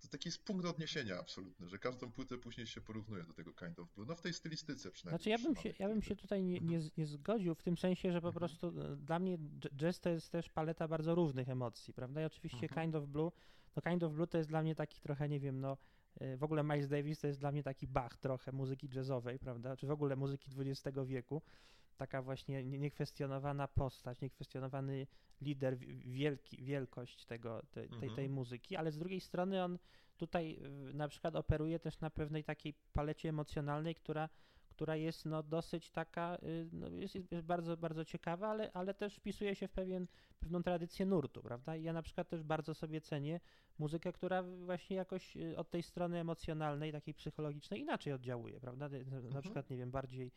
to 0.00 0.08
taki 0.08 0.28
jest 0.28 0.44
punkt 0.44 0.66
odniesienia 0.66 1.18
absolutny, 1.18 1.68
że 1.68 1.78
każdą 1.78 2.12
płytę 2.12 2.38
później 2.38 2.66
się 2.66 2.80
porównuje 2.80 3.24
do 3.24 3.32
tego 3.32 3.52
Kind 3.52 3.78
of 3.78 3.94
Blue. 3.94 4.06
No 4.06 4.14
w 4.14 4.20
tej 4.20 4.32
stylistyce 4.32 4.90
przynajmniej. 4.90 5.18
Znaczy 5.18 5.30
ja 5.30 5.38
bym 5.38 5.56
się, 5.56 5.74
ja 5.78 5.88
bym 5.88 6.02
się 6.02 6.16
tutaj 6.16 6.44
nie, 6.44 6.60
nie, 6.60 6.80
nie 6.96 7.06
zgodził 7.06 7.54
w 7.54 7.62
tym 7.62 7.76
sensie, 7.76 8.12
że 8.12 8.20
po 8.20 8.28
mhm. 8.28 8.40
prostu 8.40 8.80
e, 8.80 8.96
dla 8.96 9.18
mnie 9.18 9.38
jazz 9.76 10.00
to 10.00 10.10
jest 10.10 10.30
też 10.30 10.48
paleta 10.48 10.88
bardzo 10.88 11.14
różnych 11.14 11.48
emocji, 11.48 11.94
prawda? 11.94 12.22
I 12.22 12.24
oczywiście 12.24 12.62
mhm. 12.62 12.82
Kind 12.82 12.94
of 13.02 13.08
Blue, 13.08 13.30
no 13.76 13.82
Kind 13.82 14.02
of 14.02 14.12
Blue 14.12 14.26
to 14.26 14.38
jest 14.38 14.50
dla 14.50 14.62
mnie 14.62 14.74
taki 14.74 15.00
trochę, 15.00 15.28
nie 15.28 15.40
wiem, 15.40 15.60
no 15.60 15.72
e, 15.72 15.76
w 16.36 16.42
ogóle 16.42 16.64
Miles 16.64 16.88
Davis 16.88 17.20
to 17.20 17.26
jest 17.26 17.40
dla 17.40 17.52
mnie 17.52 17.62
taki 17.62 17.86
bach 17.86 18.16
trochę 18.16 18.52
muzyki 18.52 18.88
jazzowej, 18.94 19.38
prawda? 19.38 19.76
Czy 19.76 19.86
w 19.86 19.90
ogóle 19.90 20.16
muzyki 20.16 20.50
XX 20.58 20.98
wieku. 21.06 21.42
Taka 21.96 22.22
właśnie 22.22 22.64
niekwestionowana 22.64 23.68
postać, 23.68 24.20
niekwestionowany 24.20 25.06
lider, 25.40 25.78
wielki, 26.06 26.62
wielkość 26.62 27.24
tego, 27.24 27.62
tej, 27.70 27.88
tej, 27.88 28.00
tej 28.00 28.08
mhm. 28.08 28.32
muzyki, 28.32 28.76
ale 28.76 28.92
z 28.92 28.98
drugiej 28.98 29.20
strony 29.20 29.64
on 29.64 29.78
tutaj 30.16 30.58
na 30.94 31.08
przykład 31.08 31.36
operuje 31.36 31.78
też 31.78 32.00
na 32.00 32.10
pewnej 32.10 32.44
takiej 32.44 32.74
palecie 32.92 33.28
emocjonalnej, 33.28 33.94
która, 33.94 34.28
która 34.74 34.96
jest 34.96 35.24
no, 35.24 35.42
dosyć 35.42 35.90
taka, 35.90 36.38
y, 36.42 36.68
no, 36.72 36.88
jest, 36.88 37.14
jest 37.14 37.46
bardzo, 37.46 37.76
bardzo 37.76 38.04
ciekawa, 38.04 38.48
ale, 38.48 38.72
ale 38.72 38.94
też 38.94 39.16
wpisuje 39.16 39.54
się 39.54 39.68
w 39.68 39.72
pewien, 39.72 40.06
pewną 40.40 40.62
tradycję 40.62 41.06
nurtu, 41.06 41.42
prawda? 41.42 41.76
I 41.76 41.82
ja 41.82 41.92
na 41.92 42.02
przykład 42.02 42.28
też 42.28 42.42
bardzo 42.42 42.74
sobie 42.74 43.00
cenię 43.00 43.40
muzykę, 43.78 44.12
która 44.12 44.42
właśnie 44.42 44.96
jakoś 44.96 45.36
y, 45.36 45.56
od 45.56 45.70
tej 45.70 45.82
strony 45.82 46.18
emocjonalnej, 46.18 46.92
takiej 46.92 47.14
psychologicznej 47.14 47.80
inaczej 47.80 48.12
oddziałuje, 48.12 48.60
prawda? 48.60 48.88
Na 48.88 48.96
mhm. 48.96 49.42
przykład, 49.42 49.70
nie 49.70 49.76
wiem, 49.76 49.90
bardziej 49.90 50.32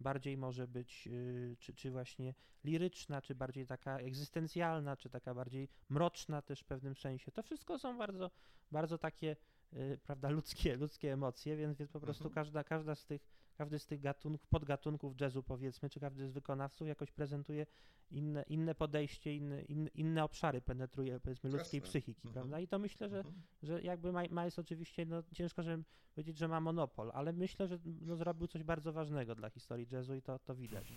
bardziej 0.00 0.36
może 0.36 0.68
być, 0.68 1.06
y, 1.06 1.56
czy, 1.58 1.74
czy 1.74 1.90
właśnie 1.90 2.34
liryczna, 2.64 3.22
czy 3.22 3.34
bardziej 3.34 3.66
taka 3.66 3.98
egzystencjalna, 3.98 4.96
czy 4.96 5.10
taka 5.10 5.34
bardziej 5.34 5.68
mroczna 5.88 6.42
też 6.42 6.60
w 6.60 6.64
pewnym 6.64 6.96
sensie. 6.96 7.32
To 7.32 7.42
wszystko 7.42 7.78
są 7.78 7.98
bardzo, 7.98 8.30
bardzo 8.70 8.98
takie, 8.98 9.36
y, 9.72 9.98
prawda, 10.02 10.30
ludzkie, 10.30 10.76
ludzkie 10.76 11.12
emocje, 11.12 11.56
więc, 11.56 11.78
więc 11.78 11.90
po 11.90 12.00
prostu 12.00 12.24
mhm. 12.24 12.34
każda, 12.34 12.64
każda 12.64 12.94
z 12.94 13.06
tych 13.06 13.26
każdy 13.54 13.78
z 13.78 13.86
tych 13.86 14.00
gatunków, 14.00 14.48
podgatunków 14.48 15.20
jazzu 15.20 15.42
powiedzmy, 15.42 15.90
czy 15.90 16.00
każdy 16.00 16.28
z 16.28 16.32
wykonawców 16.32 16.88
jakoś 16.88 17.10
prezentuje 17.10 17.66
inne, 18.10 18.42
inne 18.48 18.74
podejście, 18.74 19.36
inne, 19.36 19.62
inne, 19.62 19.90
inne 19.94 20.24
obszary 20.24 20.60
penetruje 20.60 21.20
powiedzmy 21.20 21.50
ludzkiej 21.50 21.80
Jasne. 21.80 21.90
psychiki, 21.90 22.28
mhm. 22.28 22.32
prawda? 22.32 22.60
I 22.60 22.68
to 22.68 22.78
myślę, 22.78 23.08
że, 23.08 23.16
mhm. 23.16 23.34
że 23.62 23.82
jakby 23.82 24.12
Miles 24.12 24.58
oczywiście, 24.58 25.06
no 25.06 25.22
ciężko 25.34 25.62
żeby 25.62 25.84
powiedzieć, 26.14 26.38
że 26.38 26.48
ma 26.48 26.60
monopol, 26.60 27.10
ale 27.14 27.32
myślę, 27.32 27.68
że 27.68 27.78
no, 28.00 28.16
zrobił 28.16 28.46
coś 28.46 28.62
bardzo 28.62 28.92
ważnego 28.92 29.34
dla 29.34 29.50
historii 29.50 29.86
jazzu 29.92 30.14
i 30.14 30.22
to, 30.22 30.38
to 30.38 30.54
widać. 30.54 30.92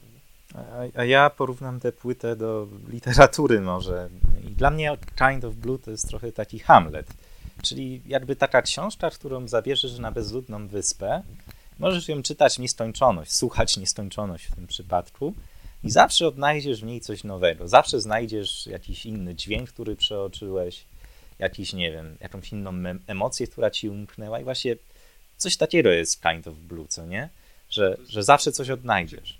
A, 0.56 1.00
a 1.00 1.06
ja 1.06 1.30
porównam 1.30 1.80
tę 1.80 1.91
płytę 1.91 2.36
do 2.36 2.68
literatury 2.88 3.62
może. 3.62 4.10
I 4.44 4.56
dla 4.56 4.72
mnie 4.72 4.98
Kind 5.18 5.46
of 5.46 5.56
Blue 5.56 5.80
to 5.80 5.91
jest 5.91 6.08
trochę 6.08 6.32
taki 6.32 6.60
Hamlet. 6.60 7.08
Czyli 7.63 8.02
jakby 8.06 8.36
taka 8.36 8.62
książka, 8.62 9.10
którą 9.10 9.48
zabierzesz 9.48 10.00
na 10.00 10.12
bezludną 10.12 10.68
wyspę 10.68 11.24
Możesz 11.79 12.07
ją 12.07 12.23
czytać 12.23 12.59
nieskończoność, 12.59 13.31
słuchać 13.31 13.77
nieskończoność 13.77 14.45
w 14.45 14.55
tym 14.55 14.67
przypadku 14.67 15.33
i 15.83 15.91
zawsze 15.91 16.27
odnajdziesz 16.27 16.81
w 16.81 16.85
niej 16.85 17.01
coś 17.01 17.23
nowego. 17.23 17.67
Zawsze 17.67 18.01
znajdziesz 18.01 18.67
jakiś 18.67 19.05
inny 19.05 19.35
dźwięk, 19.35 19.69
który 19.69 19.95
przeoczyłeś, 19.95 20.85
jakiś, 21.39 21.73
nie 21.73 21.91
wiem, 21.91 22.17
jakąś 22.19 22.51
inną 22.51 22.71
emocję, 23.07 23.47
która 23.47 23.71
ci 23.71 23.89
umknęła 23.89 24.39
i 24.39 24.43
właśnie 24.43 24.75
coś 25.38 25.57
takiego 25.57 25.89
jest 25.89 26.21
kind 26.21 26.47
of 26.47 26.55
blue, 26.57 26.88
co 26.88 27.05
nie? 27.05 27.29
Że, 27.69 27.97
że 28.07 28.23
zawsze 28.23 28.51
coś 28.51 28.69
odnajdziesz. 28.69 29.38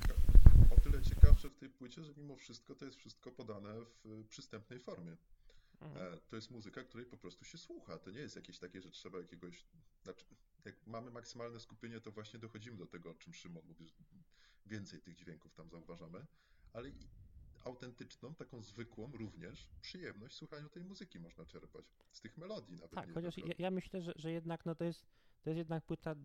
O 0.77 0.81
tyle 0.81 1.01
ciekawsze 1.01 1.49
w 1.49 1.55
tej 1.55 1.69
płycie, 1.69 2.03
że 2.03 2.11
mimo 2.17 2.35
wszystko 2.35 2.75
to 2.75 2.85
jest 2.85 2.97
wszystko 2.97 3.31
podane 3.31 3.69
w 4.03 4.27
przystępnej 4.29 4.79
formie. 4.79 5.15
Mhm. 5.81 6.19
To 6.29 6.35
jest 6.35 6.51
muzyka, 6.51 6.83
której 6.83 7.05
po 7.05 7.17
prostu 7.17 7.45
się 7.45 7.57
słucha. 7.57 7.97
To 7.97 8.11
nie 8.11 8.19
jest 8.19 8.35
jakieś 8.35 8.59
takie, 8.59 8.81
że 8.81 8.91
trzeba 8.91 9.17
jakiegoś. 9.17 9.65
Znaczy, 10.03 10.25
jak 10.65 10.88
mamy 10.88 11.11
maksymalne 11.11 11.59
skupienie, 11.59 12.01
to 12.01 12.11
właśnie 12.11 12.39
dochodzimy 12.39 12.77
do 12.77 12.85
tego, 12.85 13.11
o 13.11 13.15
czym 13.15 13.33
Szymon 13.33 13.65
mówi, 13.67 13.88
że 13.88 13.93
więcej 14.65 15.01
tych 15.01 15.15
dźwięków 15.15 15.53
tam 15.53 15.69
zauważamy, 15.69 16.25
ale 16.73 16.91
autentyczną, 17.65 18.35
taką 18.35 18.61
zwykłą 18.61 19.11
również 19.13 19.69
przyjemność 19.81 20.35
słuchania 20.35 20.69
tej 20.69 20.83
muzyki 20.83 21.19
można 21.19 21.45
czerpać. 21.45 21.85
Z 22.11 22.21
tych 22.21 22.38
melodii 22.38 22.75
nawet. 22.75 22.91
Tak, 22.91 23.13
chociaż 23.13 23.38
ja, 23.38 23.53
ja, 23.57 23.71
myślę, 23.71 24.01
że, 24.01 24.13
że 24.15 24.31
jednak 24.31 24.65
no 24.65 24.75
to 24.75 24.83
jest, 24.83 25.07
to 25.41 25.49
jest 25.49 25.57
jednak 25.57 25.85
płyta 25.85 26.15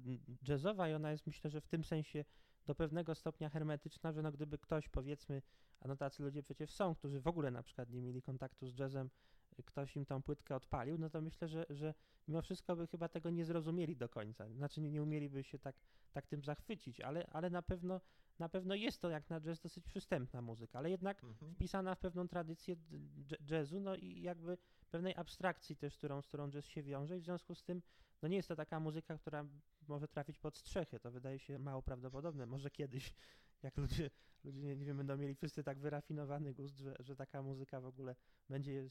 jazzowa 0.48 0.88
i 0.88 0.94
ona 0.94 1.10
jest 1.10 1.26
myślę, 1.26 1.50
że 1.50 1.60
w 1.60 1.68
tym 1.68 1.84
sensie 1.84 2.24
do 2.66 2.74
pewnego 2.74 3.14
stopnia 3.14 3.48
hermetyczna, 3.48 4.12
że 4.12 4.22
no 4.22 4.32
gdyby 4.32 4.58
ktoś 4.58 4.88
powiedzmy, 4.88 5.42
a 5.80 5.88
no 5.88 5.96
tacy 5.96 6.22
ludzie 6.22 6.42
przecież 6.42 6.70
są, 6.70 6.94
którzy 6.94 7.20
w 7.20 7.26
ogóle 7.26 7.50
na 7.50 7.62
przykład 7.62 7.90
nie 7.90 8.02
mieli 8.02 8.22
kontaktu 8.22 8.68
z 8.68 8.78
jazzem, 8.78 9.10
ktoś 9.62 9.96
im 9.96 10.06
tą 10.06 10.22
płytkę 10.22 10.56
odpalił, 10.56 10.98
no 10.98 11.10
to 11.10 11.20
myślę, 11.20 11.48
że, 11.48 11.66
że 11.70 11.94
mimo 12.28 12.42
wszystko 12.42 12.76
by 12.76 12.86
chyba 12.86 13.08
tego 13.08 13.30
nie 13.30 13.44
zrozumieli 13.44 13.96
do 13.96 14.08
końca. 14.08 14.48
Znaczy 14.48 14.80
nie, 14.80 14.90
nie 14.90 15.02
umieliby 15.02 15.44
się 15.44 15.58
tak, 15.58 15.76
tak 16.12 16.26
tym 16.26 16.42
zachwycić, 16.42 17.00
ale, 17.00 17.26
ale 17.26 17.50
na 17.50 17.62
pewno 17.62 18.00
na 18.38 18.48
pewno 18.48 18.74
jest 18.74 19.00
to 19.00 19.10
jak 19.10 19.30
na 19.30 19.40
jazz 19.40 19.60
dosyć 19.60 19.84
przystępna 19.84 20.42
muzyka, 20.42 20.78
ale 20.78 20.90
jednak 20.90 21.24
mhm. 21.24 21.54
wpisana 21.54 21.94
w 21.94 21.98
pewną 21.98 22.28
tradycję 22.28 22.76
jazzu, 23.50 23.80
no 23.80 23.96
i 23.96 24.22
jakby 24.22 24.58
pewnej 24.90 25.16
abstrakcji 25.16 25.76
też, 25.76 25.96
którą, 25.96 26.22
z 26.22 26.26
którą 26.26 26.50
jazz 26.50 26.66
się 26.66 26.82
wiąże 26.82 27.16
i 27.16 27.20
w 27.20 27.24
związku 27.24 27.54
z 27.54 27.62
tym 27.62 27.82
no 28.22 28.28
nie 28.28 28.36
jest 28.36 28.48
to 28.48 28.56
taka 28.56 28.80
muzyka, 28.80 29.18
która 29.18 29.44
może 29.88 30.08
trafić 30.08 30.38
pod 30.38 30.56
strzechy, 30.56 31.00
to 31.00 31.10
wydaje 31.10 31.38
się 31.38 31.58
mało 31.58 31.82
prawdopodobne. 31.82 32.46
Może 32.46 32.70
kiedyś, 32.70 33.14
jak 33.62 33.76
ludzie, 33.76 34.10
ludzie 34.44 34.60
nie, 34.60 34.76
nie 34.76 34.86
wiem, 34.86 34.96
będą 34.96 35.16
mieli 35.16 35.34
wszyscy 35.34 35.64
tak 35.64 35.78
wyrafinowany 35.78 36.54
gust, 36.54 36.78
że, 36.78 36.96
że 36.98 37.16
taka 37.16 37.42
muzyka 37.42 37.80
w 37.80 37.86
ogóle 37.86 38.16
będzie 38.48 38.88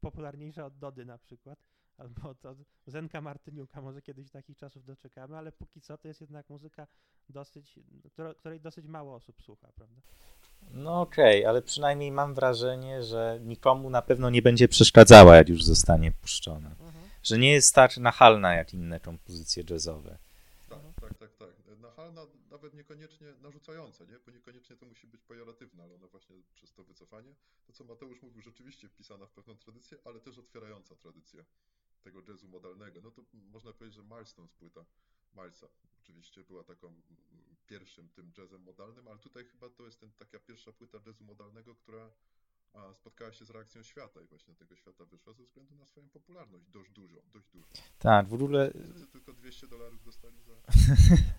popularniejsza 0.00 0.66
od 0.66 0.78
Dody 0.78 1.04
na 1.04 1.18
przykład, 1.18 1.58
albo 1.98 2.28
od, 2.28 2.46
od 2.46 2.58
Zenka 2.86 3.20
Martyniuka, 3.20 3.80
może 3.80 4.02
kiedyś 4.02 4.30
takich 4.30 4.56
czasów 4.56 4.84
doczekamy, 4.84 5.36
ale 5.36 5.52
póki 5.52 5.80
co 5.80 5.98
to 5.98 6.08
jest 6.08 6.20
jednak 6.20 6.50
muzyka 6.50 6.86
dosyć, 7.28 7.78
której 8.38 8.60
dosyć 8.60 8.86
mało 8.86 9.14
osób 9.14 9.42
słucha, 9.42 9.72
prawda? 9.74 10.00
No 10.70 11.00
okej, 11.00 11.40
okay, 11.40 11.48
ale 11.48 11.62
przynajmniej 11.62 12.12
mam 12.12 12.34
wrażenie, 12.34 13.02
że 13.02 13.38
nikomu 13.42 13.90
na 13.90 14.02
pewno 14.02 14.30
nie 14.30 14.42
będzie 14.42 14.68
przeszkadzała, 14.68 15.36
jak 15.36 15.48
już 15.48 15.64
zostanie 15.64 16.12
puszczona. 16.12 16.70
Mhm. 16.70 17.04
Że 17.22 17.38
nie 17.38 17.52
jest 17.52 17.74
tak 17.74 17.96
nachalna 17.96 18.54
jak 18.54 18.74
inne 18.74 19.00
kompozycje 19.00 19.64
jazzowe. 19.70 20.18
Tak, 20.68 20.78
tak, 21.00 21.18
tak, 21.18 21.30
tak. 21.36 21.48
Nachalna, 21.80 22.22
nawet 22.50 22.74
niekoniecznie 22.86 23.34
narzucająca, 23.42 24.04
nie? 24.04 24.18
Bo 24.26 24.32
niekoniecznie 24.32 24.76
to 24.76 24.86
musi 24.86 25.06
być 25.06 25.22
pejoratywna, 25.22 25.84
ale 25.84 25.94
ona 25.94 26.06
właśnie 26.06 26.36
przez 26.54 26.72
to 26.72 26.84
wycofanie, 26.84 27.34
to 27.66 27.72
co 27.72 27.84
Mateusz 27.84 28.22
mówił, 28.22 28.42
rzeczywiście 28.42 28.88
wpisana 28.88 29.26
w 29.26 29.32
pewną 29.32 29.56
tradycję, 29.56 29.98
ale 30.04 30.20
też 30.20 30.38
otwierająca 30.38 30.96
tradycję 30.96 31.44
tego 32.02 32.22
jazzu 32.28 32.48
modalnego. 32.48 33.00
No 33.00 33.10
to 33.10 33.22
można 33.32 33.72
powiedzieć, 33.72 33.96
że 33.96 34.02
Milestone 34.02 34.48
płyta 34.48 34.84
Milesa 35.34 35.68
oczywiście 36.00 36.44
była 36.44 36.64
taką 36.64 36.88
mm, 36.88 37.04
pierwszym 37.66 38.08
tym 38.08 38.32
jazzem 38.38 38.62
modalnym, 38.62 39.08
ale 39.08 39.18
tutaj 39.18 39.44
chyba 39.44 39.70
to 39.70 39.84
jest 39.84 40.00
ten, 40.00 40.12
taka 40.12 40.38
pierwsza 40.38 40.72
płyta 40.72 40.98
jazzu 41.06 41.24
modalnego, 41.24 41.74
która 41.74 42.10
a, 42.76 42.94
spotkała 42.94 43.32
się 43.32 43.44
z 43.44 43.50
reakcją 43.50 43.82
świata 43.82 44.22
i 44.22 44.26
właśnie 44.26 44.54
tego 44.54 44.76
świata 44.76 45.04
wyszła 45.04 45.32
ze 45.32 45.44
względu 45.44 45.74
na 45.74 45.86
swoją 45.86 46.08
popularność. 46.08 46.64
Dość 46.70 46.90
dużo, 46.90 47.20
dość 47.32 47.48
dużo. 47.48 47.66
Tak, 47.98 48.28
w 48.28 48.34
ogóle... 48.34 48.72
Tylko 49.12 49.32
200 49.32 49.66
dolarów 49.66 50.04
dostali 50.04 50.36
za... 50.42 50.52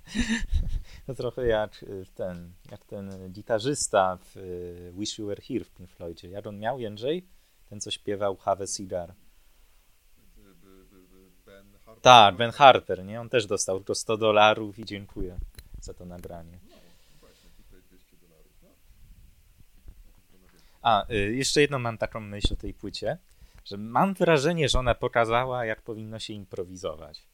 to 1.05 1.13
trochę 1.13 1.47
jak 1.47 1.83
y, 1.83 2.05
ten, 2.15 2.53
jak 2.71 2.85
ten 2.85 3.31
gitarzysta 3.31 4.17
w 4.17 4.37
y, 4.37 4.91
Wish 4.93 5.17
You 5.17 5.27
Were 5.27 5.41
Here 5.41 5.63
w 5.63 5.71
Pink 5.71 5.89
Floydzie. 5.89 6.29
Jak 6.29 6.47
on 6.47 6.59
miał, 6.59 6.79
Jędrzej? 6.79 7.27
Ten, 7.69 7.81
co 7.81 7.91
śpiewał 7.91 8.35
Have 8.35 8.63
a 8.63 8.67
Cigar. 8.67 9.15
Tak, 12.01 12.35
Ben 12.35 12.51
Harper, 12.51 13.05
nie? 13.05 13.21
On 13.21 13.29
też 13.29 13.45
dostał 13.45 13.77
tylko 13.77 13.95
100 13.95 14.17
dolarów 14.17 14.79
i 14.79 14.85
dziękuję 14.85 15.39
za 15.81 15.93
to 15.93 16.05
nagranie. 16.05 16.59
No, 16.69 16.75
no. 16.75 16.81
A, 20.87 21.05
y, 21.11 21.35
jeszcze 21.35 21.61
jedną 21.61 21.79
mam 21.79 21.97
taką 21.97 22.19
myśl 22.19 22.53
o 22.53 22.55
tej 22.55 22.73
płycie, 22.73 23.17
że 23.65 23.77
mam 23.77 24.13
wrażenie, 24.13 24.69
że 24.69 24.79
ona 24.79 24.95
pokazała, 24.95 25.65
jak 25.65 25.81
powinno 25.81 26.19
się 26.19 26.33
improwizować. 26.33 27.27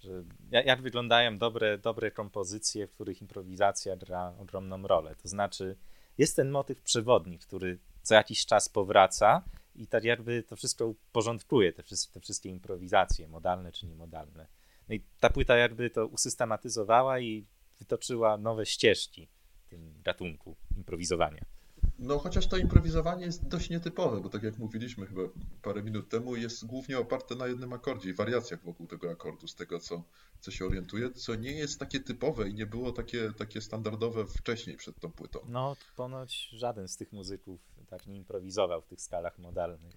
Że 0.00 0.24
jak, 0.50 0.82
wyglądają 0.82 1.38
dobre, 1.38 1.78
dobre 1.78 2.10
kompozycje, 2.10 2.86
w 2.86 2.92
których 2.92 3.22
improwizacja 3.22 3.96
gra 3.96 4.34
ogromną 4.38 4.82
rolę. 4.82 5.14
To 5.22 5.28
znaczy, 5.28 5.76
jest 6.18 6.36
ten 6.36 6.50
motyw 6.50 6.82
przewodni, 6.82 7.38
który 7.38 7.78
co 8.02 8.14
jakiś 8.14 8.46
czas 8.46 8.68
powraca 8.68 9.42
i 9.74 9.86
tak 9.86 10.04
jakby 10.04 10.42
to 10.42 10.56
wszystko 10.56 10.94
porządkuje, 11.12 11.72
te, 11.72 11.82
te 12.12 12.20
wszystkie 12.20 12.48
improwizacje, 12.48 13.28
modalne 13.28 13.72
czy 13.72 13.86
niemodalne. 13.86 14.46
No 14.88 14.94
i 14.94 15.00
ta 15.20 15.30
płyta 15.30 15.56
jakby 15.56 15.90
to 15.90 16.06
usystematyzowała 16.06 17.20
i 17.20 17.46
wytoczyła 17.78 18.36
nowe 18.36 18.66
ścieżki 18.66 19.28
w 19.66 19.68
tym 19.68 19.94
gatunku 20.02 20.56
improwizowania. 20.76 21.57
No 21.98 22.18
chociaż 22.18 22.46
to 22.46 22.56
improwizowanie 22.56 23.24
jest 23.24 23.48
dość 23.48 23.70
nietypowe, 23.70 24.20
bo 24.20 24.28
tak 24.28 24.42
jak 24.42 24.58
mówiliśmy 24.58 25.06
chyba 25.06 25.22
parę 25.62 25.82
minut 25.82 26.08
temu, 26.08 26.36
jest 26.36 26.66
głównie 26.66 26.98
oparte 26.98 27.34
na 27.34 27.46
jednym 27.46 27.72
akordzie 27.72 28.10
i 28.10 28.14
wariacjach 28.14 28.64
wokół 28.64 28.86
tego 28.86 29.10
akordu, 29.10 29.48
z 29.48 29.54
tego 29.54 29.78
co, 29.78 30.02
co 30.40 30.50
się 30.50 30.66
orientuję, 30.66 31.10
co 31.10 31.34
nie 31.34 31.52
jest 31.52 31.80
takie 31.80 32.00
typowe 32.00 32.48
i 32.48 32.54
nie 32.54 32.66
było 32.66 32.92
takie, 32.92 33.32
takie 33.32 33.60
standardowe 33.60 34.26
wcześniej 34.26 34.76
przed 34.76 35.00
tą 35.00 35.12
płytą. 35.12 35.40
No, 35.48 35.76
ponoć 35.96 36.48
żaden 36.52 36.88
z 36.88 36.96
tych 36.96 37.12
muzyków 37.12 37.60
tak 37.86 38.06
nie 38.06 38.16
improwizował 38.16 38.82
w 38.82 38.86
tych 38.86 39.00
skalach 39.00 39.38
modalnych. 39.38 39.96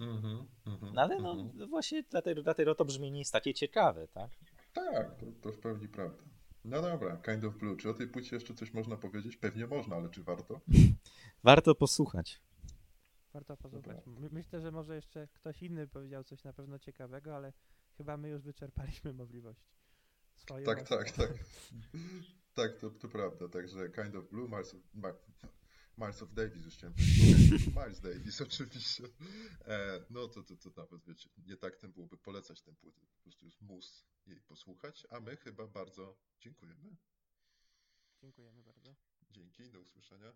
Mhm, 0.00 0.46
mhm, 0.66 0.94
No 0.94 1.02
ale 1.02 1.20
no, 1.20 1.30
mhm. 1.30 1.50
no 1.54 1.66
właśnie 1.66 2.02
dlatego, 2.10 2.42
dlatego 2.42 2.74
to 2.74 2.84
brzmienie 2.84 3.18
jest 3.18 3.32
takie 3.32 3.54
ciekawe, 3.54 4.08
tak? 4.08 4.30
Tak, 4.72 5.16
to, 5.16 5.26
to 5.42 5.52
w 5.52 5.58
pełni 5.58 5.88
prawda. 5.88 6.29
No 6.64 6.82
dobra, 6.82 7.16
Kind 7.16 7.44
of 7.44 7.56
Blue. 7.56 7.76
Czy 7.76 7.90
o 7.90 7.94
tej 7.94 8.08
płycie 8.08 8.36
jeszcze 8.36 8.54
coś 8.54 8.72
można 8.72 8.96
powiedzieć? 8.96 9.36
Pewnie 9.36 9.66
można, 9.66 9.96
ale 9.96 10.08
czy 10.08 10.22
warto? 10.22 10.60
Warto 11.44 11.74
posłuchać. 11.74 12.40
Warto 13.32 13.56
posłuchać. 13.56 14.06
My- 14.06 14.28
Myślę, 14.32 14.60
że 14.60 14.70
może 14.70 14.94
jeszcze 14.96 15.28
ktoś 15.34 15.62
inny 15.62 15.86
powiedział 15.86 16.24
coś 16.24 16.44
na 16.44 16.52
pewno 16.52 16.78
ciekawego, 16.78 17.36
ale 17.36 17.52
chyba 17.96 18.16
my 18.16 18.28
już 18.28 18.42
wyczerpaliśmy 18.42 19.12
możliwości. 19.12 19.70
Swoje 20.36 20.64
Tak, 20.66 20.78
własne. 20.78 20.96
tak, 20.96 21.10
tak. 21.10 21.30
Tak, 22.54 22.76
to, 22.78 22.90
to 22.90 23.08
prawda. 23.08 23.48
Także 23.48 23.90
Kind 23.90 24.14
of 24.16 24.28
Blue, 24.30 24.48
Miles 24.48 24.74
of, 24.74 24.80
Ma, 26.00 26.06
Miles 26.06 26.22
of 26.22 26.32
Davis, 26.34 26.64
już 26.64 26.74
chciałem. 26.74 26.94
Miles 27.80 28.00
Davis 28.00 28.40
oczywiście. 28.40 29.04
E, 29.66 30.04
no 30.10 30.28
to, 30.28 30.42
to, 30.42 30.56
to 30.56 30.70
nawet, 30.76 31.04
wiecie, 31.04 31.28
nie 31.46 31.56
tak 31.56 31.76
ten 31.76 31.92
byłoby 31.92 32.16
polecać 32.16 32.62
tę 32.62 32.74
płytę. 32.74 33.00
Po 33.00 33.22
prostu 33.22 33.44
jest 33.44 33.60
mus 33.60 34.04
jej 34.26 34.40
posłuchać, 34.40 35.06
a 35.10 35.20
my 35.20 35.36
chyba 35.36 35.66
bardzo 35.66 36.16
dziękujemy. 36.40 36.96
Dziękujemy 38.20 38.62
bardzo. 38.62 38.94
Dzięki, 39.30 39.70
do 39.70 39.80
usłyszenia. 39.80 40.32